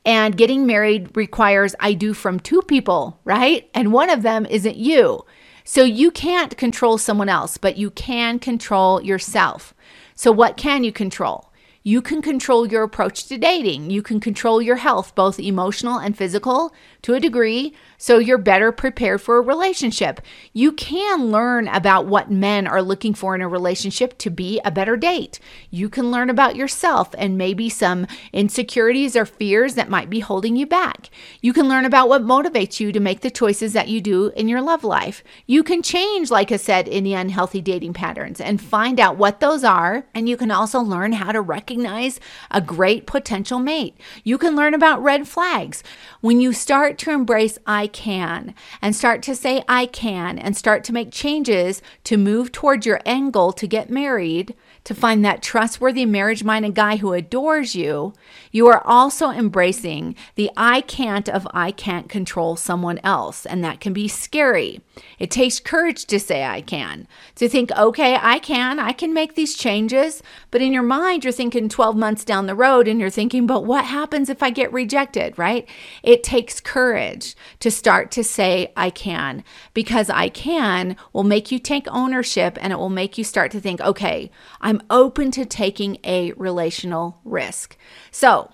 And 0.06 0.38
getting 0.38 0.66
married 0.66 1.16
requires 1.16 1.76
I 1.80 1.94
do 1.94 2.14
from 2.14 2.40
two 2.40 2.62
people, 2.62 3.20
right? 3.26 3.70
And 3.74 3.92
one 3.94 4.10
of 4.10 4.22
them 4.22 4.46
isn't 4.46 4.78
you. 4.78 5.26
So 5.64 5.84
you 5.84 6.10
can't 6.10 6.58
control 6.58 6.98
someone 6.98 7.30
else, 7.30 7.58
but 7.58 7.78
you 7.78 7.92
can 7.92 8.40
control 8.40 9.02
yourself. 9.04 9.74
So, 10.16 10.32
what 10.32 10.58
can 10.58 10.84
you 10.84 10.92
control? 10.92 11.49
You 11.90 12.04
can 12.04 12.22
control 12.22 12.68
your 12.68 12.84
approach 12.84 13.26
to 13.30 13.40
dating. 13.40 13.90
You 13.90 14.04
can 14.04 14.20
control 14.20 14.62
your 14.62 14.76
health, 14.76 15.16
both 15.16 15.40
emotional 15.40 15.98
and 15.98 16.16
physical, 16.16 16.72
to 17.02 17.16
a 17.16 17.20
degree, 17.20 17.74
so 17.98 18.20
you're 18.20 18.38
better 18.38 18.72
prepared 18.72 19.22
for 19.22 19.38
a 19.38 19.42
relationship. 19.42 20.22
You 20.54 20.72
can 20.72 21.32
learn 21.32 21.68
about 21.68 22.06
what 22.06 22.30
men 22.30 22.68
are 22.68 22.84
looking 22.84 23.16
for 23.16 23.34
in 23.34 23.42
a 23.42 23.48
relationship 23.48 24.20
to 24.20 24.30
be 24.30 24.62
a 24.64 24.70
better 24.70 24.98
date. 24.98 25.40
You 25.72 25.90
can 25.90 26.12
learn 26.12 26.30
about 26.30 26.56
yourself 26.56 27.16
and 27.18 27.40
maybe 27.40 27.70
some 27.70 28.06
insecurities 28.34 29.16
or 29.16 29.26
fears 29.26 29.74
that 29.74 29.90
might 29.90 30.12
be 30.12 30.20
holding 30.20 30.56
you 30.56 30.68
back. 30.68 31.10
You 31.42 31.54
can 31.54 31.68
learn 31.68 31.86
about 31.86 32.08
what 32.08 32.22
motivates 32.22 32.80
you 32.80 32.92
to 32.92 33.00
make 33.00 33.22
the 33.22 33.32
choices 33.32 33.74
that 33.74 33.88
you 33.88 34.00
do 34.00 34.28
in 34.36 34.48
your 34.48 34.62
love 34.62 34.84
life. 34.84 35.24
You 35.48 35.64
can 35.64 35.82
change, 35.82 36.30
like 36.30 36.52
I 36.52 36.58
said, 36.58 36.88
any 36.88 37.16
unhealthy 37.16 37.62
dating 37.62 37.94
patterns 37.94 38.40
and 38.40 38.62
find 38.62 39.00
out 39.00 39.18
what 39.18 39.40
those 39.40 39.64
are. 39.64 40.06
And 40.14 40.30
you 40.30 40.38
can 40.38 40.52
also 40.52 40.82
learn 40.82 41.14
how 41.14 41.32
to 41.32 41.42
recognize 41.42 41.79
recognize 41.80 42.20
a 42.52 42.62
great 42.62 43.06
potential 43.06 43.60
mate. 43.60 43.96
You 44.24 44.38
can 44.38 44.56
learn 44.56 44.74
about 44.74 45.02
red 45.02 45.28
flags. 45.28 45.84
When 46.22 46.42
you 46.42 46.52
start 46.52 46.98
to 47.00 47.12
embrace 47.12 47.58
I 47.66 47.88
can 47.88 48.54
and 48.82 48.96
start 48.96 49.24
to 49.24 49.36
say 49.36 49.64
I 49.68 49.86
can 49.86 50.38
and 50.38 50.58
start 50.58 50.84
to 50.86 50.94
make 50.94 51.12
changes 51.12 51.82
to 52.04 52.18
move 52.18 52.52
towards 52.52 52.86
your 52.86 53.00
end 53.06 53.34
goal 53.34 53.54
to 53.54 53.68
get 53.68 53.90
married, 53.90 54.56
to 54.84 54.96
find 54.96 55.24
that 55.24 55.42
trustworthy 55.42 56.06
marriage 56.06 56.44
minded 56.44 56.74
guy 56.74 56.98
who 56.98 57.14
adores 57.14 57.76
you, 57.76 58.14
you 58.52 58.68
are 58.68 58.86
also 58.86 59.30
embracing 59.30 60.16
the 60.36 60.50
I 60.58 60.82
can't 60.82 61.30
of 61.30 61.48
I 61.54 61.72
can't 61.72 62.10
control 62.10 62.56
someone 62.56 63.00
else. 63.04 63.46
And 63.46 63.64
that 63.64 63.80
can 63.80 63.94
be 63.94 64.08
scary. 64.08 64.82
It 65.20 65.32
takes 65.32 65.60
courage 65.60 66.06
to 66.06 66.20
say 66.20 66.44
I 66.44 66.62
can, 66.62 67.08
to 67.36 67.48
think, 67.48 67.72
okay, 67.72 68.18
I 68.20 68.40
can, 68.40 68.80
I 68.80 68.92
can 68.92 69.14
make 69.14 69.36
these 69.36 69.56
changes. 69.56 70.24
But 70.52 70.62
in 70.62 70.74
your 70.74 70.84
mind, 70.84 71.24
you're 71.24 71.32
thinking 71.60 71.70
12 71.70 71.98
months 71.98 72.24
down 72.24 72.46
the 72.46 72.56
road 72.56 72.88
and 72.88 73.02
you're 73.02 73.10
thinking, 73.10 73.46
but 73.46 73.66
what 73.66 73.84
happens 73.84 74.30
if 74.30 74.42
I 74.42 74.50
get 74.50 74.72
rejected, 74.72 75.38
right? 75.38 75.68
It 76.04 76.24
takes 76.24 76.62
courage 76.62 77.36
to 77.60 77.70
start 77.70 78.12
to 78.12 78.24
say 78.24 78.72
I 78.78 78.90
can 78.90 79.44
because 79.74 80.10
I 80.10 80.30
can 80.30 80.96
will 81.12 81.26
make 81.26 81.52
you 81.52 81.60
take 81.60 81.86
ownership 81.90 82.58
and 82.62 82.72
it 82.72 82.78
will 82.78 82.90
make 82.90 83.18
you 83.18 83.26
start 83.26 83.52
to 83.52 83.60
think, 83.60 83.82
okay, 83.82 84.32
I'm 84.62 84.82
open 84.90 85.32
to 85.32 85.46
taking 85.46 85.98
a 86.06 86.32
relational 86.34 87.20
risk. 87.26 87.76
So, 88.10 88.52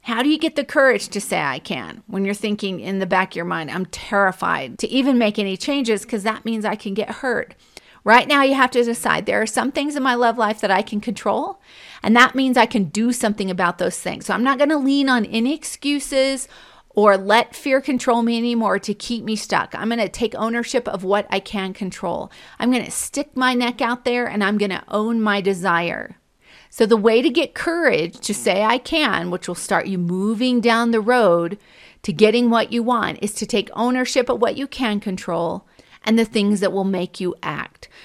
how 0.00 0.22
do 0.22 0.28
you 0.28 0.38
get 0.38 0.54
the 0.54 0.64
courage 0.64 1.08
to 1.08 1.20
say 1.20 1.40
I 1.40 1.58
can 1.58 2.04
when 2.06 2.24
you're 2.24 2.32
thinking 2.32 2.78
in 2.78 3.00
the 3.00 3.06
back 3.06 3.32
of 3.32 3.36
your 3.36 3.44
mind, 3.44 3.70
I'm 3.70 3.86
terrified 3.86 4.78
to 4.78 4.88
even 4.88 5.18
make 5.18 5.38
any 5.38 5.56
changes 5.56 6.02
because 6.02 6.22
that 6.22 6.44
means 6.44 6.64
I 6.64 6.76
can 6.76 6.94
get 6.94 7.10
hurt? 7.10 7.54
Right 8.06 8.28
now, 8.28 8.44
you 8.44 8.54
have 8.54 8.70
to 8.70 8.84
decide 8.84 9.26
there 9.26 9.42
are 9.42 9.48
some 9.48 9.72
things 9.72 9.96
in 9.96 10.02
my 10.04 10.14
love 10.14 10.38
life 10.38 10.60
that 10.60 10.70
I 10.70 10.80
can 10.80 11.00
control, 11.00 11.60
and 12.04 12.14
that 12.14 12.36
means 12.36 12.56
I 12.56 12.64
can 12.64 12.84
do 12.84 13.12
something 13.12 13.50
about 13.50 13.78
those 13.78 13.98
things. 13.98 14.26
So 14.26 14.32
I'm 14.32 14.44
not 14.44 14.58
going 14.58 14.70
to 14.70 14.76
lean 14.76 15.08
on 15.08 15.24
any 15.24 15.52
excuses 15.52 16.46
or 16.90 17.16
let 17.16 17.56
fear 17.56 17.80
control 17.80 18.22
me 18.22 18.38
anymore 18.38 18.78
to 18.78 18.94
keep 18.94 19.24
me 19.24 19.34
stuck. 19.34 19.74
I'm 19.74 19.88
going 19.88 19.98
to 19.98 20.08
take 20.08 20.36
ownership 20.36 20.86
of 20.86 21.02
what 21.02 21.26
I 21.30 21.40
can 21.40 21.74
control. 21.74 22.30
I'm 22.60 22.70
going 22.70 22.84
to 22.84 22.92
stick 22.92 23.36
my 23.36 23.54
neck 23.54 23.80
out 23.80 24.04
there 24.04 24.28
and 24.28 24.44
I'm 24.44 24.56
going 24.56 24.70
to 24.70 24.84
own 24.86 25.20
my 25.20 25.40
desire. 25.40 26.16
So, 26.70 26.86
the 26.86 26.96
way 26.96 27.22
to 27.22 27.28
get 27.28 27.54
courage 27.54 28.20
to 28.20 28.32
say 28.32 28.62
I 28.62 28.78
can, 28.78 29.32
which 29.32 29.48
will 29.48 29.56
start 29.56 29.88
you 29.88 29.98
moving 29.98 30.60
down 30.60 30.92
the 30.92 31.00
road 31.00 31.58
to 32.02 32.12
getting 32.12 32.50
what 32.50 32.70
you 32.70 32.84
want 32.84 33.18
is 33.20 33.34
to 33.34 33.46
take 33.46 33.68
ownership 33.72 34.28
of 34.28 34.40
what 34.40 34.56
you 34.56 34.68
can 34.68 35.00
control 35.00 35.66
and 36.04 36.16
the 36.16 36.24
things 36.24 36.60
that 36.60 36.72
will 36.72 36.84
make 36.84 37.18
you 37.18 37.34
act. 37.42 37.55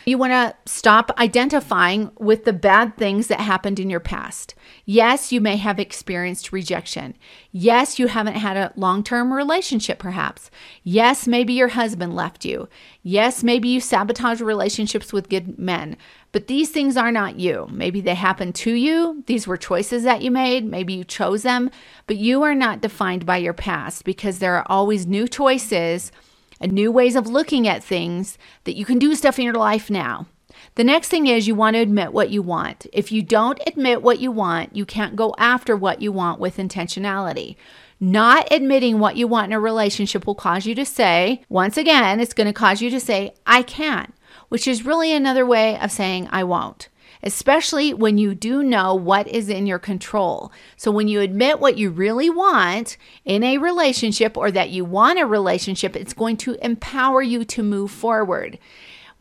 You 0.06 0.18
want 0.18 0.32
to 0.32 0.56
stop 0.72 1.12
identifying 1.18 2.12
with 2.18 2.46
the 2.46 2.54
bad 2.54 2.98
things 2.98 3.28
that 3.28 3.40
happened 3.40 3.80
in 3.80 3.90
your 3.90 4.00
past. 4.00 4.56
Yes, 4.86 5.32
you 5.32 5.42
may 5.42 5.58
have 5.58 5.80
experienced 5.80 6.52
rejection. 6.52 7.16
Yes, 7.52 8.00
you 8.00 8.08
haven't 8.08 8.36
had 8.36 8.58
a 8.58 8.74
long 8.76 9.04
term 9.04 9.32
relationship, 9.34 10.00
perhaps. 10.00 10.50
Yes, 10.84 11.28
maybe 11.28 11.54
your 11.54 11.70
husband 11.70 12.16
left 12.16 12.46
you. 12.46 12.68
Yes, 13.04 13.44
maybe 13.44 13.70
you 13.70 13.80
sabotage 13.80 14.42
relationships 14.42 15.14
with 15.14 15.30
good 15.30 15.60
men. 15.60 15.98
But 16.32 16.48
these 16.48 16.70
things 16.70 16.96
are 16.98 17.12
not 17.12 17.40
you. 17.40 17.68
Maybe 17.70 18.02
they 18.02 18.16
happened 18.16 18.56
to 18.56 18.72
you. 18.72 19.24
These 19.28 19.48
were 19.48 19.58
choices 19.58 20.04
that 20.04 20.22
you 20.22 20.32
made. 20.32 20.66
Maybe 20.66 20.94
you 20.94 21.04
chose 21.04 21.44
them. 21.44 21.70
But 22.08 22.18
you 22.18 22.42
are 22.44 22.56
not 22.56 22.82
defined 22.82 23.26
by 23.26 23.38
your 23.38 23.54
past 23.54 24.06
because 24.06 24.40
there 24.40 24.56
are 24.56 24.66
always 24.70 25.06
new 25.06 25.28
choices 25.28 26.12
and 26.62 26.72
new 26.72 26.91
ways 26.91 27.18
of 27.18 27.27
looking 27.27 27.68
at 27.68 27.84
things 27.84 28.38
that 28.63 28.77
you 28.77 28.86
can 28.86 29.00
do 29.00 29.15
stuff 29.15 29.38
in 29.38 29.44
your 29.44 29.56
life 29.56 29.89
now. 29.89 30.27
The 30.75 30.84
next 30.84 31.10
thing 31.10 31.27
is 31.27 31.48
you 31.48 31.56
want 31.56 31.75
to 31.75 31.82
admit 31.82 32.13
what 32.13 32.30
you 32.30 32.41
want. 32.41 32.88
If 32.94 33.12
you 33.12 33.22
don't 33.22 33.60
admit 33.68 34.01
what 34.01 34.20
you 34.20 34.32
want, 34.32 34.75
you 34.75 34.86
can't 34.86 35.15
go 35.15 35.36
after 35.38 35.75
what 35.75 36.01
you 36.01 36.12
want 36.12 36.39
with 36.39 36.58
intentionality. 36.58 37.56
Not 38.00 38.51
admitting 38.51 39.00
what 39.00 39.18
you 39.18 39.27
want 39.27 39.48
in 39.48 39.53
a 39.53 39.60
relationship 39.60 40.25
will 40.25 40.36
cause 40.36 40.65
you 40.65 40.74
to 40.75 40.86
say, 40.86 41.44
once 41.50 41.77
again, 41.77 42.20
it's 42.20 42.34
going 42.34 42.48
to 42.48 42.53
cause 42.53 42.82
you 42.82 42.89
to 42.89 43.00
say, 43.00 43.34
I 43.46 43.63
can't, 43.63 44.13
which 44.50 44.68
is 44.68 44.86
really 44.86 45.13
another 45.13 45.46
way 45.46 45.77
of 45.77 45.91
saying, 45.91 46.27
I 46.32 46.44
won't 46.44 46.89
especially 47.24 47.94
when 47.94 48.18
you 48.18 48.36
do 48.36 48.63
know 48.63 48.96
what 48.96 49.28
is 49.28 49.50
in 49.50 49.68
your 49.68 49.80
control. 49.80 50.51
So, 50.78 50.92
when 50.92 51.08
you 51.08 51.22
admit 51.22 51.60
what 51.60 51.78
you 51.78 51.90
really 51.90 52.30
want 52.30 52.98
in 53.25 53.44
a 53.44 53.58
relationship 53.58 54.38
or 54.38 54.51
that 54.51 54.70
you 54.70 54.86
want 54.86 55.20
a 55.20 55.25
relationship, 55.25 55.96
it's 55.96 56.13
going 56.13 56.38
to 56.38 56.63
empower 56.63 57.22
you 57.22 57.46
to 57.46 57.63
move 57.63 57.92
forward. 57.92 58.60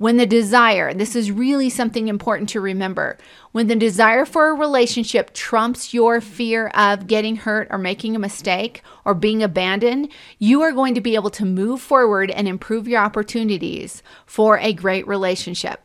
When 0.01 0.17
the 0.17 0.25
desire, 0.25 0.95
this 0.95 1.15
is 1.15 1.31
really 1.31 1.69
something 1.69 2.09
important 2.09 2.49
to 2.51 2.61
remember, 2.63 3.19
when 3.53 3.67
the 3.67 3.77
desire 3.77 4.25
for 4.25 4.49
a 4.49 4.55
relationship 4.55 5.35
trumps 5.35 5.93
your 5.93 6.23
fear 6.23 6.69
of 6.69 7.07
getting 7.07 7.37
hurt 7.37 7.69
or 7.71 7.77
making 7.77 8.17
a 8.17 8.19
mistake 8.19 8.83
or 9.05 9.13
being 9.13 9.43
abandoned, 9.43 10.11
you 10.39 10.63
are 10.63 10.73
going 10.73 10.95
to 10.95 11.03
be 11.03 11.17
able 11.17 11.29
to 11.29 11.45
move 11.45 11.83
forward 11.83 12.31
and 12.31 12.49
improve 12.49 12.89
your 12.89 13.03
opportunities 13.03 14.03
for 14.25 14.57
a 14.57 14.73
great 14.73 15.07
relationship. 15.07 15.85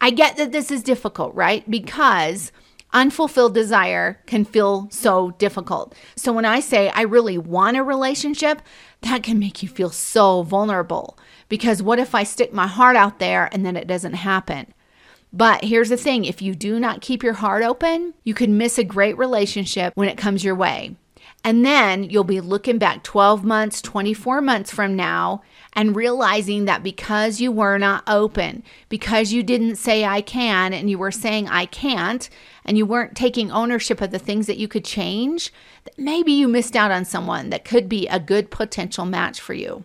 I 0.00 0.10
get 0.10 0.36
that 0.36 0.52
this 0.52 0.70
is 0.70 0.82
difficult, 0.82 1.34
right? 1.34 1.68
Because 1.70 2.52
unfulfilled 2.92 3.54
desire 3.54 4.20
can 4.26 4.44
feel 4.44 4.88
so 4.90 5.32
difficult. 5.32 5.94
So 6.16 6.32
when 6.32 6.44
I 6.44 6.60
say 6.60 6.88
I 6.90 7.02
really 7.02 7.38
want 7.38 7.76
a 7.76 7.82
relationship, 7.82 8.62
that 9.02 9.22
can 9.22 9.38
make 9.38 9.62
you 9.62 9.68
feel 9.68 9.90
so 9.90 10.42
vulnerable. 10.42 11.18
Because 11.48 11.82
what 11.82 11.98
if 11.98 12.14
I 12.14 12.24
stick 12.24 12.52
my 12.52 12.66
heart 12.66 12.96
out 12.96 13.18
there 13.18 13.48
and 13.52 13.64
then 13.64 13.76
it 13.76 13.86
doesn't 13.86 14.14
happen? 14.14 14.72
But 15.32 15.64
here's 15.64 15.90
the 15.90 15.96
thing 15.96 16.24
if 16.24 16.40
you 16.40 16.54
do 16.54 16.80
not 16.80 17.02
keep 17.02 17.22
your 17.22 17.34
heart 17.34 17.62
open, 17.62 18.14
you 18.24 18.32
can 18.32 18.56
miss 18.56 18.78
a 18.78 18.84
great 18.84 19.18
relationship 19.18 19.92
when 19.94 20.08
it 20.08 20.16
comes 20.16 20.44
your 20.44 20.54
way. 20.54 20.96
And 21.44 21.64
then 21.64 22.04
you'll 22.04 22.24
be 22.24 22.40
looking 22.40 22.78
back 22.78 23.04
12 23.04 23.44
months, 23.44 23.80
24 23.82 24.40
months 24.40 24.70
from 24.72 24.96
now, 24.96 25.42
and 25.76 25.94
realizing 25.94 26.64
that 26.64 26.82
because 26.82 27.38
you 27.38 27.52
were 27.52 27.76
not 27.76 28.02
open, 28.08 28.64
because 28.88 29.30
you 29.30 29.42
didn't 29.42 29.76
say 29.76 30.06
I 30.06 30.22
can 30.22 30.72
and 30.72 30.88
you 30.88 30.96
were 30.96 31.12
saying 31.12 31.48
I 31.48 31.66
can't, 31.66 32.28
and 32.64 32.78
you 32.78 32.86
weren't 32.86 33.14
taking 33.14 33.52
ownership 33.52 34.00
of 34.00 34.10
the 34.10 34.18
things 34.18 34.46
that 34.46 34.56
you 34.56 34.68
could 34.68 34.86
change, 34.86 35.52
that 35.84 35.98
maybe 35.98 36.32
you 36.32 36.48
missed 36.48 36.74
out 36.74 36.90
on 36.90 37.04
someone 37.04 37.50
that 37.50 37.66
could 37.66 37.90
be 37.90 38.08
a 38.08 38.18
good 38.18 38.50
potential 38.50 39.04
match 39.04 39.38
for 39.38 39.52
you. 39.52 39.84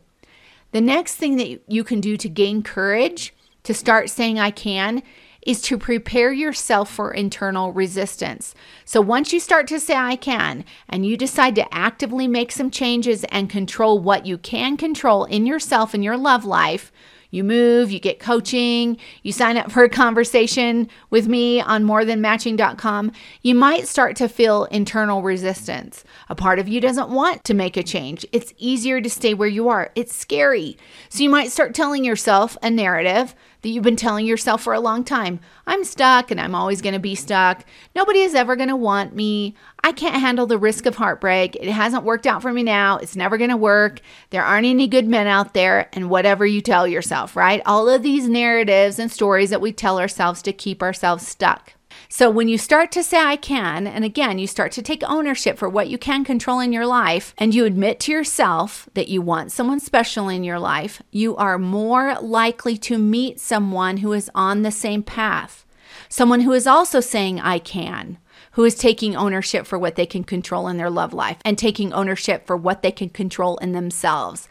The 0.72 0.80
next 0.80 1.16
thing 1.16 1.36
that 1.36 1.60
you 1.68 1.84
can 1.84 2.00
do 2.00 2.16
to 2.16 2.30
gain 2.30 2.64
courage 2.64 3.34
to 3.64 3.74
start 3.74 4.10
saying 4.10 4.40
I 4.40 4.50
can 4.50 5.04
is 5.46 5.62
to 5.62 5.78
prepare 5.78 6.32
yourself 6.32 6.92
for 6.92 7.12
internal 7.12 7.72
resistance. 7.72 8.54
So 8.86 9.02
once 9.02 9.34
you 9.34 9.40
start 9.40 9.68
to 9.68 9.80
say, 9.80 9.96
I 9.96 10.16
can, 10.16 10.66
and 10.88 11.06
you 11.06 11.18
decide 11.18 11.56
to 11.56 11.74
actively 11.74 12.28
make 12.28 12.52
some 12.52 12.70
changes 12.70 13.24
and 13.26 13.50
control 13.50 14.00
what 14.00 14.26
you 14.26 14.38
can 14.38 14.78
control 14.78 15.26
in 15.26 15.46
yourself 15.46 15.94
and 15.94 16.04
your 16.04 16.18
love 16.18 16.46
life, 16.46 16.92
you 17.32 17.46
move, 17.46 17.90
you 17.92 18.00
get 18.00 18.20
coaching, 18.20 18.98
you 19.24 19.32
sign 19.32 19.58
up 19.58 19.72
for 19.72 19.84
a 19.84 19.90
conversation 19.90 20.90
with 21.10 21.28
me 21.28 21.62
on 21.62 21.86
morethanmatching.com, 21.86 23.14
you 23.42 23.56
might 23.56 23.88
start 23.88 24.18
to 24.18 24.28
feel 24.28 24.66
internal 24.66 25.22
resistance. 25.24 26.04
A 26.30 26.36
part 26.36 26.60
of 26.60 26.68
you 26.68 26.82
doesn't 26.82 27.10
want 27.10 27.46
to 27.46 27.54
make 27.54 27.78
a 27.78 27.84
change. 27.84 28.26
It's 28.34 28.54
easier 28.58 29.00
to 29.00 29.10
stay 29.10 29.34
where 29.34 29.48
you 29.48 29.70
are. 29.70 29.92
It's 29.96 30.14
scary. 30.14 30.78
So 31.10 31.24
you 31.24 31.30
might 31.30 31.52
start 31.52 31.74
telling 31.74 32.04
yourself 32.04 32.58
a 32.62 32.70
narrative 32.70 33.34
that 33.62 33.70
you've 33.70 33.84
been 33.84 33.96
telling 33.96 34.26
yourself 34.26 34.62
for 34.62 34.74
a 34.74 34.80
long 34.80 35.04
time. 35.04 35.40
I'm 35.68 35.84
stuck 35.84 36.32
and 36.32 36.40
I'm 36.40 36.56
always 36.56 36.82
going 36.82 36.94
to 36.94 37.00
be 37.00 37.16
stuck. 37.16 37.66
Nobody 37.96 38.22
is 38.22 38.36
ever 38.36 38.56
going 38.56 38.70
to 38.70 38.76
want 38.76 39.16
me. 39.16 39.56
I 39.84 39.92
can't 39.92 40.20
handle 40.20 40.46
the 40.46 40.58
risk 40.58 40.86
of 40.86 40.96
heartbreak. 40.96 41.56
It 41.56 41.70
hasn't 41.72 42.04
worked 42.04 42.28
out 42.28 42.42
for 42.42 42.52
me 42.52 42.64
now. 42.64 42.98
It's 42.98 43.16
never 43.16 43.38
going 43.38 43.50
to 43.50 43.58
work. 43.58 44.02
There 44.30 44.44
aren't 44.44 44.68
any 44.68 44.88
good 44.88 45.08
men 45.08 45.28
out 45.28 45.54
there. 45.54 45.90
And 45.94 46.10
whatever 46.10 46.46
you 46.46 46.62
tell 46.62 46.88
yourself, 46.88 47.36
right? 47.36 47.62
All 47.66 47.90
of 47.90 48.04
these 48.04 48.28
narratives 48.28 49.00
and 49.00 49.12
stories 49.12 49.50
that 49.52 49.62
we 49.62 49.72
tell 49.72 50.00
ourselves 50.00 50.42
to 50.44 50.54
keep 50.54 50.82
ourselves 50.82 51.28
stuck. 51.28 51.74
So 52.14 52.30
when 52.30 52.50
you 52.50 52.58
start 52.58 52.92
to 52.92 53.04
say, 53.04 53.20
I 53.20 53.38
can, 53.38 53.88
and 53.88 54.04
again, 54.04 54.38
you 54.38 54.46
start 54.46 54.74
to 54.74 54.82
take 54.82 55.02
ownership 55.08 55.58
for 55.58 55.70
what 55.70 55.88
you 55.88 55.98
can 55.98 56.26
control 56.26 56.60
in 56.60 56.74
your 56.74 56.86
life, 56.86 57.34
and 57.38 57.56
you 57.56 57.64
admit 57.64 58.02
to 58.02 58.12
yourself 58.12 58.90
that 58.96 59.08
you 59.08 59.22
want 59.22 59.54
someone 59.54 59.80
special 59.80 60.28
in 60.28 60.44
your 60.44 60.60
life, 60.60 61.02
you 61.12 61.38
are 61.38 61.58
more 61.58 62.16
likely 62.20 62.78
to 62.80 62.98
meet 62.98 63.40
someone 63.40 63.98
who 63.98 64.12
is 64.12 64.30
on 64.36 64.64
the 64.64 64.72
same 64.72 65.04
path. 65.04 65.66
Someone 66.10 66.42
who 66.42 66.52
is 66.52 66.68
also 66.68 67.00
saying, 67.00 67.40
I 67.40 67.60
can 67.60 68.18
who 68.56 68.66
is 68.66 68.76
taking 68.76 69.16
ownership 69.16 69.66
for 69.66 69.80
what 69.80 69.96
they 69.96 70.06
can 70.06 70.26
control 70.26 70.68
in 70.68 70.76
their 70.76 70.90
love 70.90 71.14
life 71.14 71.38
and 71.46 71.58
taking 71.58 71.94
ownership 71.94 72.46
for 72.46 72.58
what 72.58 72.82
they 72.82 72.92
can 72.92 73.08
control 73.08 73.56
in 73.60 73.72
themselves 73.72 74.50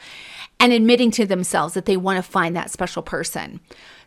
and 0.59 0.73
admitting 0.73 1.11
to 1.11 1.27
themselves 1.27 1.75
that 1.75 1.87
they 1.87 1.97
want 1.97 2.17
to 2.17 2.23
find 2.23 2.55
that 2.55 2.71
special 2.71 3.03
person. 3.03 3.61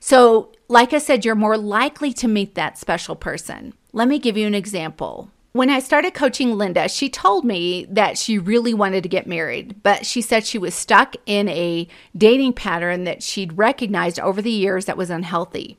So, 0.05 0.51
like 0.67 0.91
I 0.91 0.97
said, 0.97 1.23
you're 1.23 1.33
more 1.33 1.57
likely 1.57 2.11
to 2.11 2.27
meet 2.27 2.55
that 2.55 2.77
special 2.77 3.15
person. 3.15 3.73
Let 3.93 4.09
me 4.09 4.19
give 4.19 4.35
you 4.35 4.45
an 4.45 4.53
example. 4.53 5.31
When 5.53 5.69
I 5.69 5.79
started 5.79 6.13
coaching 6.13 6.57
Linda, 6.57 6.89
she 6.89 7.07
told 7.07 7.45
me 7.45 7.85
that 7.89 8.17
she 8.17 8.37
really 8.37 8.73
wanted 8.73 9.03
to 9.03 9.09
get 9.09 9.27
married, 9.27 9.81
but 9.81 10.05
she 10.05 10.21
said 10.21 10.45
she 10.45 10.57
was 10.57 10.75
stuck 10.75 11.15
in 11.25 11.47
a 11.47 11.87
dating 12.17 12.51
pattern 12.51 13.05
that 13.05 13.23
she'd 13.23 13.57
recognized 13.57 14.19
over 14.19 14.41
the 14.41 14.51
years 14.51 14.87
that 14.87 14.97
was 14.97 15.09
unhealthy. 15.09 15.77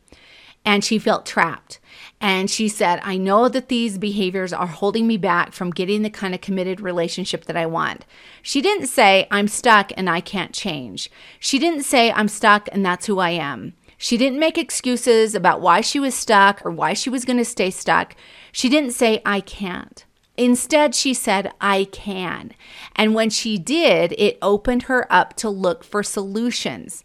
And 0.64 0.82
she 0.82 0.98
felt 0.98 1.26
trapped. 1.26 1.78
And 2.18 2.50
she 2.50 2.66
said, 2.66 3.00
I 3.02 3.18
know 3.18 3.50
that 3.50 3.68
these 3.68 3.98
behaviors 3.98 4.54
are 4.54 4.66
holding 4.66 5.06
me 5.06 5.18
back 5.18 5.52
from 5.52 5.70
getting 5.70 6.00
the 6.00 6.08
kind 6.08 6.34
of 6.34 6.40
committed 6.40 6.80
relationship 6.80 7.44
that 7.44 7.58
I 7.58 7.66
want. 7.66 8.06
She 8.40 8.62
didn't 8.62 8.86
say, 8.86 9.28
I'm 9.30 9.48
stuck 9.48 9.92
and 9.98 10.08
I 10.08 10.22
can't 10.22 10.54
change. 10.54 11.10
She 11.38 11.58
didn't 11.58 11.82
say, 11.82 12.10
I'm 12.10 12.28
stuck 12.28 12.70
and 12.72 12.86
that's 12.86 13.04
who 13.04 13.18
I 13.18 13.32
am. 13.32 13.74
She 14.04 14.18
didn't 14.18 14.38
make 14.38 14.58
excuses 14.58 15.34
about 15.34 15.62
why 15.62 15.80
she 15.80 15.98
was 15.98 16.14
stuck 16.14 16.60
or 16.62 16.70
why 16.70 16.92
she 16.92 17.08
was 17.08 17.24
going 17.24 17.38
to 17.38 17.44
stay 17.44 17.70
stuck. 17.70 18.14
She 18.52 18.68
didn't 18.68 18.90
say, 18.90 19.22
I 19.24 19.40
can't. 19.40 20.04
Instead, 20.36 20.94
she 20.94 21.14
said, 21.14 21.54
I 21.58 21.84
can. 21.84 22.52
And 22.94 23.14
when 23.14 23.30
she 23.30 23.56
did, 23.56 24.12
it 24.18 24.36
opened 24.42 24.82
her 24.82 25.10
up 25.10 25.32
to 25.36 25.48
look 25.48 25.82
for 25.82 26.02
solutions. 26.02 27.02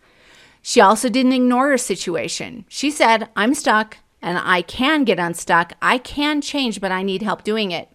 She 0.61 0.81
also 0.81 1.07
didn't 1.07 1.31
ignore 1.31 1.69
her 1.69 1.77
situation. 1.77 2.65
She 2.67 2.91
said, 2.91 3.29
I'm 3.33 3.53
stuck 3.53 3.99
and 4.21 4.37
I 4.37 4.61
can 4.61 5.05
get 5.05 5.19
unstuck. 5.19 5.71
I 5.81 5.99
can 5.99 6.41
change, 6.41 6.81
but 6.81 6.91
I 6.91 7.03
need 7.03 7.21
help 7.21 7.45
doing 7.45 7.71
it. 7.71 7.87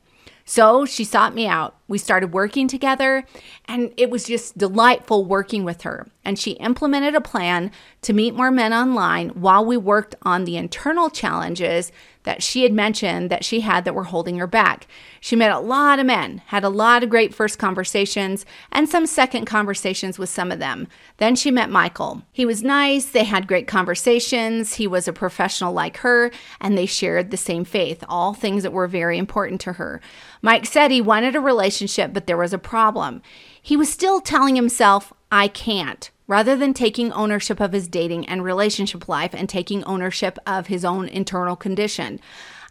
So 0.44 0.84
she 0.84 1.04
sought 1.04 1.34
me 1.34 1.46
out. 1.46 1.76
We 1.88 1.96
started 1.96 2.32
working 2.32 2.68
together, 2.68 3.24
and 3.64 3.92
it 3.96 4.10
was 4.10 4.24
just 4.24 4.58
delightful 4.58 5.24
working 5.24 5.64
with 5.64 5.82
her. 5.82 6.06
And 6.24 6.38
she 6.38 6.52
implemented 6.52 7.14
a 7.14 7.20
plan 7.20 7.70
to 8.02 8.12
meet 8.12 8.34
more 8.34 8.50
men 8.50 8.72
online 8.72 9.30
while 9.30 9.64
we 9.64 9.76
worked 9.76 10.14
on 10.22 10.44
the 10.44 10.56
internal 10.56 11.08
challenges 11.08 11.92
that 12.24 12.42
she 12.42 12.62
had 12.64 12.72
mentioned 12.72 13.30
that 13.30 13.44
she 13.44 13.60
had 13.60 13.84
that 13.84 13.94
were 13.94 14.04
holding 14.04 14.36
her 14.38 14.46
back. 14.46 14.86
She 15.20 15.36
met 15.36 15.52
a 15.52 15.60
lot 15.60 15.98
of 15.98 16.06
men, 16.06 16.42
had 16.46 16.64
a 16.64 16.68
lot 16.68 17.02
of 17.02 17.10
great 17.10 17.34
first 17.34 17.58
conversations, 17.58 18.44
and 18.72 18.88
some 18.88 19.06
second 19.06 19.44
conversations 19.44 20.18
with 20.18 20.28
some 20.28 20.50
of 20.50 20.58
them. 20.58 20.88
Then 21.18 21.36
she 21.36 21.50
met 21.50 21.70
Michael. 21.70 22.22
He 22.32 22.44
was 22.44 22.62
nice, 22.62 23.06
they 23.06 23.24
had 23.24 23.46
great 23.46 23.66
conversations, 23.66 24.74
he 24.74 24.86
was 24.86 25.06
a 25.06 25.12
professional 25.12 25.72
like 25.72 25.98
her, 25.98 26.30
and 26.60 26.76
they 26.76 26.86
shared 26.86 27.30
the 27.30 27.36
same 27.36 27.64
faith, 27.64 28.02
all 28.08 28.34
things 28.34 28.62
that 28.62 28.72
were 28.72 28.88
very 28.88 29.16
important 29.16 29.60
to 29.62 29.74
her. 29.74 30.00
Mike 30.42 30.66
said 30.66 30.90
he 30.90 31.00
wanted 31.00 31.36
a 31.36 31.40
relationship, 31.40 32.12
but 32.12 32.26
there 32.26 32.36
was 32.36 32.52
a 32.52 32.58
problem. 32.58 33.22
He 33.62 33.76
was 33.76 33.90
still 33.90 34.20
telling 34.20 34.56
himself, 34.56 35.12
I 35.30 35.48
can't 35.48 36.10
rather 36.26 36.56
than 36.56 36.74
taking 36.74 37.12
ownership 37.12 37.60
of 37.60 37.72
his 37.72 37.88
dating 37.88 38.26
and 38.26 38.44
relationship 38.44 39.08
life 39.08 39.34
and 39.34 39.48
taking 39.48 39.84
ownership 39.84 40.38
of 40.46 40.68
his 40.68 40.84
own 40.84 41.08
internal 41.08 41.56
condition. 41.56 42.20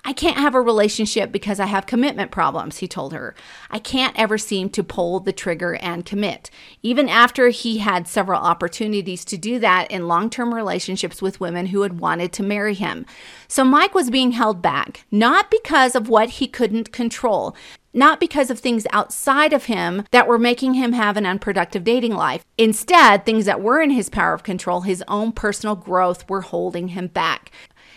I 0.06 0.12
can't 0.12 0.38
have 0.38 0.54
a 0.54 0.60
relationship 0.60 1.32
because 1.32 1.62
I 1.62 1.68
have 1.68 1.86
commitment 1.86 2.30
problems, 2.30 2.80
he 2.80 2.90
told 2.90 3.14
her. 3.14 3.34
I 3.72 3.80
can't 3.80 4.20
ever 4.20 4.38
seem 4.38 4.70
to 4.72 4.84
pull 4.84 5.22
the 5.22 5.32
trigger 5.32 5.76
and 5.76 6.06
commit. 6.06 6.50
Even 6.82 7.08
after 7.08 7.50
he 7.50 7.78
had 7.78 8.06
several 8.06 8.42
opportunities 8.42 9.24
to 9.26 9.38
do 9.38 9.60
that 9.60 9.90
in 9.90 10.10
long 10.10 10.30
term 10.30 10.54
relationships 10.54 11.22
with 11.22 11.40
women 11.40 11.68
who 11.68 11.84
had 11.84 12.02
wanted 12.02 12.34
to 12.34 12.44
marry 12.44 12.74
him. 12.74 13.06
So 13.48 13.64
Mike 13.64 13.96
was 13.96 14.10
being 14.10 14.32
held 14.32 14.62
back, 14.62 15.06
not 15.10 15.50
because 15.50 15.96
of 15.96 16.10
what 16.10 16.32
he 16.32 16.48
couldn't 16.48 16.92
control, 16.92 17.56
not 17.94 18.20
because 18.20 18.50
of 18.50 18.60
things 18.60 18.88
outside 18.92 19.54
of 19.54 19.66
him 19.66 20.04
that 20.12 20.28
were 20.28 20.40
making 20.40 20.74
him 20.74 20.94
have 20.94 21.16
an 21.18 21.26
unproductive 21.26 21.84
dating 21.84 22.14
life. 22.14 22.44
Instead, 22.58 23.26
things 23.26 23.46
that 23.46 23.62
were 23.62 23.82
in 23.82 23.92
his 23.92 24.10
power 24.10 24.34
of 24.34 24.44
control, 24.44 24.82
his 24.82 25.04
own 25.08 25.32
personal 25.32 25.76
growth, 25.76 26.28
were 26.30 26.42
holding 26.42 26.90
him 26.90 27.08
back. 27.08 27.52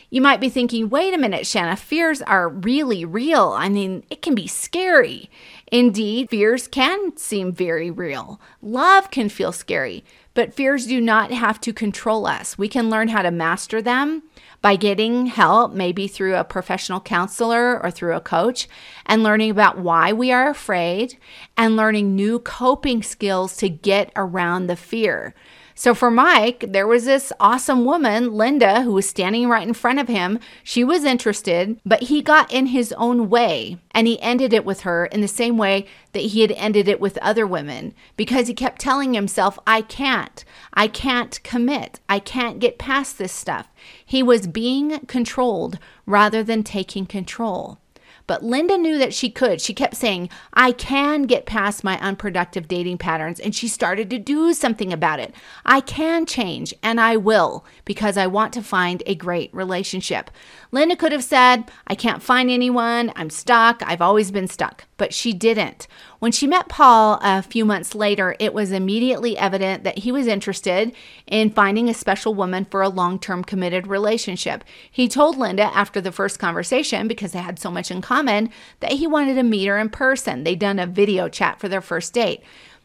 You 0.08 0.20
might 0.20 0.40
be 0.40 0.48
thinking, 0.48 0.88
wait 0.88 1.14
a 1.14 1.18
minute, 1.18 1.46
Shanna, 1.46 1.76
fears 1.76 2.22
are 2.22 2.48
really 2.48 3.04
real. 3.04 3.54
I 3.58 3.68
mean, 3.68 4.04
it 4.08 4.22
can 4.22 4.34
be 4.34 4.46
scary. 4.46 5.28
Indeed, 5.72 6.30
fears 6.30 6.68
can 6.68 7.16
seem 7.16 7.52
very 7.52 7.90
real. 7.90 8.40
Love 8.62 9.10
can 9.10 9.28
feel 9.28 9.50
scary, 9.50 10.04
but 10.32 10.54
fears 10.54 10.86
do 10.86 11.00
not 11.00 11.32
have 11.32 11.60
to 11.62 11.72
control 11.72 12.24
us. 12.24 12.56
We 12.56 12.68
can 12.68 12.88
learn 12.88 13.08
how 13.08 13.22
to 13.22 13.32
master 13.32 13.82
them 13.82 14.22
by 14.66 14.74
getting 14.74 15.26
help, 15.26 15.72
maybe 15.72 16.08
through 16.08 16.34
a 16.34 16.42
professional 16.42 16.98
counselor 16.98 17.80
or 17.80 17.88
through 17.88 18.16
a 18.16 18.20
coach, 18.20 18.66
and 19.06 19.22
learning 19.22 19.48
about 19.48 19.78
why 19.78 20.12
we 20.12 20.32
are 20.32 20.50
afraid 20.50 21.16
and 21.56 21.76
learning 21.76 22.16
new 22.16 22.40
coping 22.40 23.00
skills 23.00 23.56
to 23.56 23.68
get 23.68 24.10
around 24.16 24.66
the 24.66 24.74
fear. 24.74 25.36
So 25.78 25.94
for 25.94 26.10
Mike, 26.10 26.64
there 26.66 26.86
was 26.86 27.04
this 27.04 27.34
awesome 27.38 27.84
woman, 27.84 28.32
Linda, 28.32 28.80
who 28.80 28.92
was 28.92 29.06
standing 29.06 29.46
right 29.46 29.68
in 29.68 29.74
front 29.74 29.98
of 29.98 30.08
him. 30.08 30.38
She 30.64 30.82
was 30.82 31.04
interested, 31.04 31.78
but 31.84 32.04
he 32.04 32.22
got 32.22 32.50
in 32.50 32.68
his 32.68 32.94
own 32.94 33.28
way 33.28 33.76
and 33.90 34.06
he 34.06 34.18
ended 34.22 34.54
it 34.54 34.64
with 34.64 34.80
her 34.80 35.04
in 35.04 35.20
the 35.20 35.28
same 35.28 35.58
way 35.58 35.84
that 36.12 36.20
he 36.20 36.40
had 36.40 36.52
ended 36.52 36.88
it 36.88 36.98
with 36.98 37.18
other 37.18 37.46
women 37.46 37.92
because 38.16 38.46
he 38.48 38.54
kept 38.54 38.80
telling 38.80 39.12
himself, 39.12 39.58
I 39.66 39.82
can't. 39.82 40.46
I 40.72 40.88
can't 40.88 41.42
commit. 41.42 42.00
I 42.08 42.20
can't 42.20 42.58
get 42.58 42.78
past 42.78 43.18
this 43.18 43.32
stuff. 43.32 43.68
He 44.04 44.22
was 44.22 44.46
being 44.46 45.00
controlled 45.00 45.78
rather 46.06 46.42
than 46.42 46.62
taking 46.62 47.04
control. 47.04 47.80
But 48.26 48.44
Linda 48.44 48.76
knew 48.76 48.98
that 48.98 49.14
she 49.14 49.30
could. 49.30 49.60
She 49.60 49.72
kept 49.72 49.96
saying, 49.96 50.30
I 50.52 50.72
can 50.72 51.22
get 51.22 51.46
past 51.46 51.84
my 51.84 51.98
unproductive 52.00 52.68
dating 52.68 52.98
patterns. 52.98 53.38
And 53.38 53.54
she 53.54 53.68
started 53.68 54.10
to 54.10 54.18
do 54.18 54.52
something 54.52 54.92
about 54.92 55.20
it. 55.20 55.34
I 55.64 55.80
can 55.80 56.26
change, 56.26 56.74
and 56.82 57.00
I 57.00 57.16
will, 57.16 57.64
because 57.84 58.16
I 58.16 58.26
want 58.26 58.52
to 58.54 58.62
find 58.62 59.02
a 59.06 59.14
great 59.14 59.54
relationship. 59.54 60.30
Linda 60.72 60.96
could 60.96 61.12
have 61.12 61.24
said, 61.24 61.70
I 61.86 61.94
can't 61.94 62.22
find 62.22 62.50
anyone. 62.50 63.12
I'm 63.14 63.30
stuck. 63.30 63.82
I've 63.86 64.02
always 64.02 64.30
been 64.30 64.48
stuck. 64.48 64.84
But 64.96 65.14
she 65.14 65.32
didn't. 65.32 65.86
When 66.26 66.32
she 66.32 66.48
met 66.48 66.68
Paul 66.68 67.20
a 67.22 67.40
few 67.40 67.64
months 67.64 67.94
later, 67.94 68.34
it 68.40 68.52
was 68.52 68.72
immediately 68.72 69.38
evident 69.38 69.84
that 69.84 69.98
he 69.98 70.10
was 70.10 70.26
interested 70.26 70.90
in 71.28 71.50
finding 71.50 71.88
a 71.88 71.94
special 71.94 72.34
woman 72.34 72.64
for 72.64 72.82
a 72.82 72.88
long 72.88 73.20
term 73.20 73.44
committed 73.44 73.86
relationship. 73.86 74.64
He 74.90 75.06
told 75.06 75.38
Linda 75.38 75.72
after 75.72 76.00
the 76.00 76.10
first 76.10 76.40
conversation, 76.40 77.06
because 77.06 77.30
they 77.30 77.38
had 77.38 77.60
so 77.60 77.70
much 77.70 77.92
in 77.92 78.02
common, 78.02 78.50
that 78.80 78.94
he 78.94 79.06
wanted 79.06 79.34
to 79.34 79.44
meet 79.44 79.66
her 79.66 79.78
in 79.78 79.88
person. 79.88 80.42
They'd 80.42 80.58
done 80.58 80.80
a 80.80 80.86
video 80.88 81.28
chat 81.28 81.60
for 81.60 81.68
their 81.68 81.80
first 81.80 82.12
date. 82.12 82.42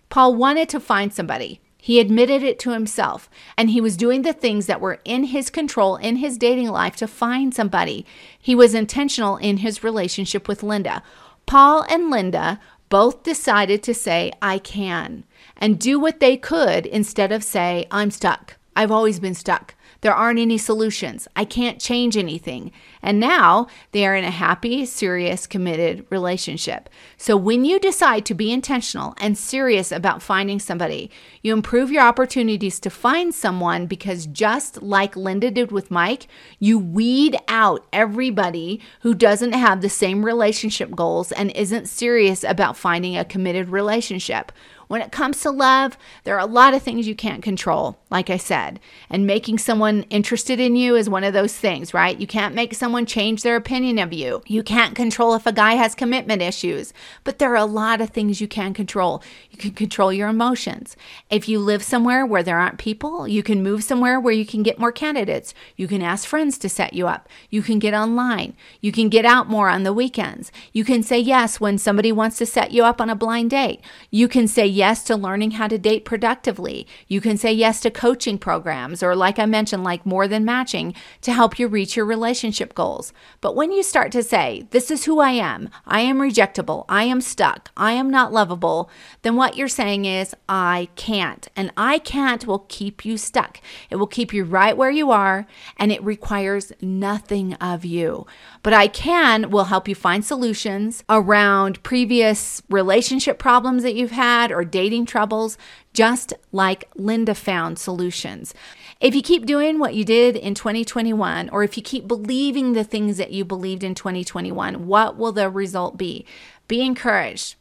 Paul 0.10 0.36
wanted 0.36 0.70
to 0.70 0.80
find 0.80 1.12
somebody. 1.12 1.62
He 1.80 2.00
admitted 2.00 2.44
it 2.44 2.60
to 2.60 2.74
himself, 2.74 3.28
and 3.58 3.72
he 3.72 3.82
was 3.82 3.98
doing 3.98 4.22
the 4.22 4.34
things 4.34 4.68
that 4.68 4.82
were 4.82 5.02
in 5.04 5.24
his 5.24 5.50
control 5.50 5.96
in 5.96 6.18
his 6.18 6.38
dating 6.38 6.70
life 6.70 6.96
to 6.98 7.08
find 7.08 7.56
somebody. 7.56 8.06
He 8.40 8.54
was 8.54 8.76
intentional 8.76 9.38
in 9.38 9.58
his 9.58 9.84
relationship 9.84 10.48
with 10.48 10.62
Linda. 10.62 11.02
Paul 11.48 11.84
and 11.90 12.12
Linda 12.12 12.60
both 12.92 13.24
decided 13.24 13.82
to 13.82 13.94
say, 13.94 14.34
I 14.42 14.60
can, 14.60 15.24
and 15.56 15.80
do 15.80 15.98
what 15.98 16.20
they 16.20 16.36
could 16.36 16.86
instead 16.86 17.32
of 17.32 17.42
say, 17.42 17.88
I'm 17.90 18.12
stuck. 18.12 18.58
I've 18.76 18.92
always 18.92 19.18
been 19.18 19.34
stuck. 19.34 19.76
There 20.02 20.14
aren't 20.14 20.40
any 20.40 20.58
solutions. 20.58 21.28
I 21.36 21.46
can't 21.46 21.80
change 21.80 22.18
anything. 22.18 22.72
And 23.04 23.20
now 23.20 23.68
they 23.92 24.06
are 24.06 24.16
in 24.16 24.24
a 24.24 24.32
happy, 24.32 24.86
serious, 24.86 25.46
committed 25.46 26.06
relationship. 26.10 26.90
So 27.18 27.38
when 27.38 27.66
you 27.66 27.80
decide 27.80 28.26
to 28.26 28.34
be 28.34 28.52
intentional 28.52 29.14
and 29.18 29.38
serious 29.38 29.92
about 29.92 30.24
finding 30.24 30.60
somebody, 30.60 31.12
you 31.44 31.54
improve 31.54 31.92
your 31.92 32.04
opportunities 32.04 32.80
to 32.80 32.90
find 32.90 33.34
someone 33.34 33.86
because 33.86 34.26
just 34.26 34.82
like 34.82 35.16
Linda 35.16 35.52
did 35.52 35.72
with 35.72 35.92
Mike, 35.92 36.28
you 36.60 36.80
weed 36.80 37.38
out 37.48 37.86
everybody 37.94 38.82
who 39.02 39.14
doesn't 39.14 39.54
have 39.54 39.82
the 39.82 39.90
same 39.90 40.26
relationship 40.26 40.92
goals 40.96 41.32
and 41.32 41.52
isn't 41.52 41.88
serious 41.88 42.44
about 42.44 42.76
finding 42.76 43.16
a 43.16 43.26
committed 43.26 43.70
relationship. 43.70 44.52
When 44.92 45.02
it 45.02 45.14
comes 45.14 45.40
to 45.40 45.52
love, 45.52 45.98
there 46.26 46.36
are 46.36 46.46
a 46.46 46.46
lot 46.46 46.74
of 46.74 46.84
things 46.84 47.08
you 47.08 47.16
can't 47.16 47.42
control, 47.42 47.98
like 48.10 48.30
I 48.30 48.36
said. 48.36 48.78
And 49.10 49.26
making 49.26 49.60
someone 49.60 50.04
interested 50.10 50.60
in 50.60 50.76
you 50.76 50.98
is 50.98 51.10
one 51.10 51.24
of 51.24 51.32
those 51.32 51.56
things, 51.56 51.94
right? 51.94 52.20
You 52.20 52.28
can't 52.28 52.54
make 52.54 52.74
someone 52.74 53.06
change 53.06 53.42
their 53.42 53.56
opinion 53.56 54.00
of 54.00 54.12
you. 54.12 54.44
You 54.48 54.64
can't 54.64 54.94
control 54.94 55.34
if 55.34 55.48
a 55.48 55.54
guy 55.54 55.76
has 55.76 55.96
commitment 55.96 56.42
issues. 56.42 56.92
But 57.24 57.40
there 57.40 57.54
are 57.54 57.56
a 57.56 57.64
lot 57.64 58.02
of 58.02 58.10
things 58.10 58.42
you 58.42 58.50
can 58.50 58.74
control. 58.74 59.24
You 59.50 59.58
can 59.58 59.72
control 59.72 60.12
your 60.12 60.28
emotions. 60.28 60.98
If 61.30 61.48
you 61.48 61.60
live 61.60 61.84
somewhere 61.84 62.26
where 62.26 62.44
there 62.44 62.60
aren't 62.60 62.78
people, 62.78 63.30
you 63.30 63.44
can 63.44 63.64
move 63.64 63.86
somewhere 63.86 64.20
where 64.20 64.34
you 64.34 64.46
can 64.46 64.62
get 64.62 64.78
more 64.78 64.92
candidates. 64.92 65.54
You 65.78 65.88
can 65.88 66.02
ask 66.02 66.28
friends 66.28 66.58
to 66.58 66.68
set 66.68 66.92
you 66.92 67.08
up. 67.08 67.30
You 67.50 67.62
can 67.62 67.80
get 67.80 67.94
online. 67.94 68.58
You 68.82 68.92
can 68.92 69.08
get 69.08 69.24
out 69.24 69.48
more 69.48 69.70
on 69.70 69.84
the 69.84 69.94
weekends. 69.94 70.52
You 70.74 70.84
can 70.84 71.02
say 71.02 71.18
yes 71.18 71.62
when 71.62 71.78
somebody 71.78 72.12
wants 72.12 72.38
to 72.40 72.46
set 72.46 72.74
you 72.74 72.84
up 72.84 73.00
on 73.00 73.10
a 73.10 73.16
blind 73.16 73.52
date. 73.52 73.80
You 74.10 74.28
can 74.28 74.50
say 74.50 74.66
yes 74.66 74.81
yes 74.82 75.04
to 75.04 75.16
learning 75.16 75.52
how 75.52 75.68
to 75.68 75.78
date 75.78 76.06
productively. 76.06 76.88
You 77.08 77.22
can 77.22 77.38
say 77.38 77.54
yes 77.54 77.82
to 77.82 77.92
coaching 77.92 78.40
programs, 78.40 79.04
or 79.04 79.16
like 79.16 79.38
I 79.38 79.46
mentioned, 79.46 79.84
like 79.84 80.08
more 80.08 80.28
than 80.28 80.44
matching 80.44 80.96
to 81.22 81.32
help 81.32 81.60
you 81.60 81.68
reach 81.68 81.96
your 81.96 82.08
relationship 82.08 82.74
goals. 82.74 83.14
But 83.42 83.56
when 83.56 83.72
you 83.72 83.84
start 83.84 84.12
to 84.14 84.24
say, 84.24 84.66
This 84.72 84.90
is 84.90 85.06
who 85.06 85.20
I 85.20 85.34
am, 85.52 85.70
I 85.86 86.02
am 86.02 86.18
rejectable, 86.18 86.86
I 86.90 87.04
am 87.04 87.22
stuck, 87.22 87.70
I 87.78 87.92
am 87.92 88.10
not 88.10 88.34
lovable, 88.34 88.90
then 89.22 89.36
what 89.36 89.56
you're 89.56 89.68
saying 89.68 90.06
is, 90.06 90.34
I 90.50 90.90
can't. 90.96 91.48
And 91.56 91.72
I 91.78 92.00
can't 92.00 92.48
will 92.48 92.66
keep 92.68 93.06
you 93.06 93.18
stuck. 93.18 93.62
It 93.92 93.98
will 93.98 94.08
keep 94.08 94.34
you 94.34 94.44
right 94.44 94.76
where 94.76 94.90
you 94.90 95.12
are, 95.12 95.46
and 95.78 95.92
it 95.92 96.04
requires 96.04 96.72
nothing 96.82 97.54
of 97.56 97.86
you. 97.86 98.26
But 98.64 98.74
I 98.74 98.88
can 98.88 99.52
will 99.52 99.66
help 99.66 99.88
you 99.88 99.94
find 99.94 100.26
solutions 100.26 101.04
around 101.08 101.84
previous 101.84 102.64
relationship 102.68 103.38
problems 103.38 103.84
that 103.84 103.94
you've 103.94 104.18
had 104.30 104.52
or 104.52 104.71
dating 104.72 105.06
troubles, 105.06 105.58
just 105.94 106.34
like 106.52 106.90
Linda 106.96 107.36
found 107.36 107.78
solutions. 107.78 108.54
If 109.00 109.14
you 109.14 109.22
keep 109.22 109.46
doing 109.46 109.80
what 109.80 109.94
you 109.94 110.06
did 110.06 110.36
in 110.36 110.54
2021, 110.56 111.50
or 111.50 111.64
if 111.64 111.78
you 111.78 111.84
keep 111.84 112.08
believing 112.08 112.74
the 112.74 112.84
things 112.84 113.18
that 113.18 113.32
you 113.32 113.46
believed 113.46 113.84
in 113.84 113.96
2021, 113.96 114.88
what 114.88 115.18
will 115.18 115.32
the 115.32 115.50
result 115.50 115.98
be? 115.98 116.26
Be 116.68 116.82
encouraged. 116.82 117.56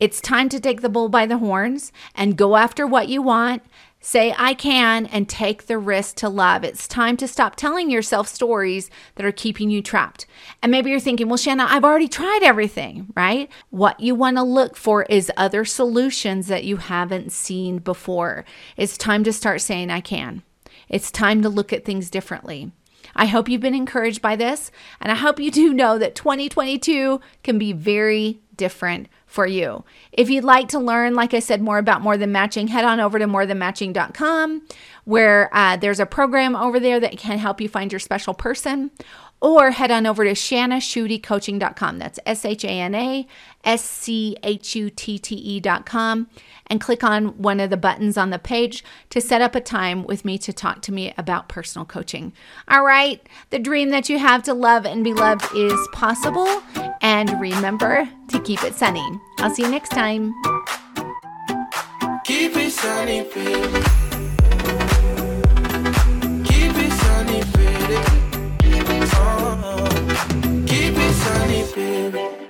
It's 0.00 0.20
time 0.20 0.48
to 0.48 0.58
take 0.58 0.80
the 0.80 0.88
bull 0.88 1.08
by 1.08 1.26
the 1.26 1.38
horns 1.38 1.92
and 2.14 2.36
go 2.36 2.56
after 2.56 2.86
what 2.86 3.08
you 3.08 3.22
want 3.22 3.62
Say, 4.04 4.34
I 4.36 4.54
can, 4.54 5.06
and 5.06 5.28
take 5.28 5.66
the 5.66 5.78
risk 5.78 6.16
to 6.16 6.28
love. 6.28 6.64
It's 6.64 6.88
time 6.88 7.16
to 7.18 7.28
stop 7.28 7.54
telling 7.54 7.88
yourself 7.88 8.26
stories 8.26 8.90
that 9.14 9.24
are 9.24 9.30
keeping 9.30 9.70
you 9.70 9.80
trapped. 9.80 10.26
And 10.60 10.72
maybe 10.72 10.90
you're 10.90 10.98
thinking, 10.98 11.28
well, 11.28 11.36
Shanna, 11.36 11.66
I've 11.68 11.84
already 11.84 12.08
tried 12.08 12.42
everything, 12.42 13.12
right? 13.14 13.48
What 13.70 14.00
you 14.00 14.16
want 14.16 14.38
to 14.38 14.42
look 14.42 14.76
for 14.76 15.04
is 15.04 15.30
other 15.36 15.64
solutions 15.64 16.48
that 16.48 16.64
you 16.64 16.78
haven't 16.78 17.30
seen 17.30 17.78
before. 17.78 18.44
It's 18.76 18.98
time 18.98 19.22
to 19.22 19.32
start 19.32 19.60
saying, 19.60 19.88
I 19.90 20.00
can. 20.00 20.42
It's 20.88 21.12
time 21.12 21.40
to 21.42 21.48
look 21.48 21.72
at 21.72 21.84
things 21.84 22.10
differently. 22.10 22.72
I 23.14 23.26
hope 23.26 23.48
you've 23.48 23.60
been 23.60 23.74
encouraged 23.74 24.20
by 24.20 24.34
this, 24.34 24.72
and 25.00 25.12
I 25.12 25.14
hope 25.14 25.38
you 25.38 25.50
do 25.50 25.72
know 25.72 25.96
that 25.98 26.16
2022 26.16 27.20
can 27.44 27.56
be 27.56 27.72
very 27.72 28.40
different 28.56 29.08
for 29.26 29.46
you. 29.46 29.84
If 30.12 30.28
you'd 30.28 30.44
like 30.44 30.68
to 30.68 30.78
learn, 30.78 31.14
like 31.14 31.32
I 31.34 31.38
said, 31.38 31.62
more 31.62 31.78
about 31.78 32.02
More 32.02 32.16
Than 32.16 32.32
Matching, 32.32 32.68
head 32.68 32.84
on 32.84 33.00
over 33.00 33.18
to 33.18 33.26
morethanmatching.com 33.26 34.62
where 35.04 35.48
uh, 35.52 35.76
there's 35.76 36.00
a 36.00 36.06
program 36.06 36.54
over 36.54 36.78
there 36.78 37.00
that 37.00 37.18
can 37.18 37.38
help 37.38 37.60
you 37.60 37.68
find 37.68 37.92
your 37.92 37.98
special 37.98 38.34
person. 38.34 38.90
Or 39.40 39.72
head 39.72 39.90
on 39.90 40.06
over 40.06 40.22
to 40.22 40.34
shannaschutte.coaching.com. 40.34 41.98
That's 41.98 42.20
S 42.24 42.44
H 42.44 42.64
A 42.64 42.68
N 42.68 42.94
A 42.94 43.26
S 43.64 43.82
C 43.82 44.36
H 44.44 44.76
U 44.76 44.88
T 44.88 45.18
T 45.18 45.34
E.com 45.34 46.28
and 46.68 46.80
click 46.80 47.02
on 47.02 47.36
one 47.38 47.58
of 47.58 47.68
the 47.68 47.76
buttons 47.76 48.16
on 48.16 48.30
the 48.30 48.38
page 48.38 48.84
to 49.10 49.20
set 49.20 49.42
up 49.42 49.56
a 49.56 49.60
time 49.60 50.04
with 50.04 50.24
me 50.24 50.38
to 50.38 50.52
talk 50.52 50.80
to 50.82 50.92
me 50.92 51.12
about 51.18 51.48
personal 51.48 51.84
coaching. 51.84 52.32
All 52.68 52.84
right, 52.84 53.20
the 53.50 53.58
dream 53.58 53.90
that 53.90 54.08
you 54.08 54.18
have 54.18 54.44
to 54.44 54.54
love 54.54 54.86
and 54.86 55.02
be 55.02 55.12
loved 55.12 55.44
is 55.56 55.88
possible. 55.92 56.62
And 57.02 57.40
remember 57.40 58.08
to 58.28 58.40
keep 58.42 58.62
it 58.62 58.74
sunny. 58.74 59.06
I'll 59.38 59.54
see 59.54 59.64
you 59.64 59.70
next 59.70 59.90
time. 59.90 60.32
Keep 62.24 62.56
it 62.56 62.70
sunny, 62.70 63.24
baby. 63.24 64.01
Keep 70.66 70.94
it 70.98 71.14
sunny, 71.14 71.64
baby. 71.74 72.41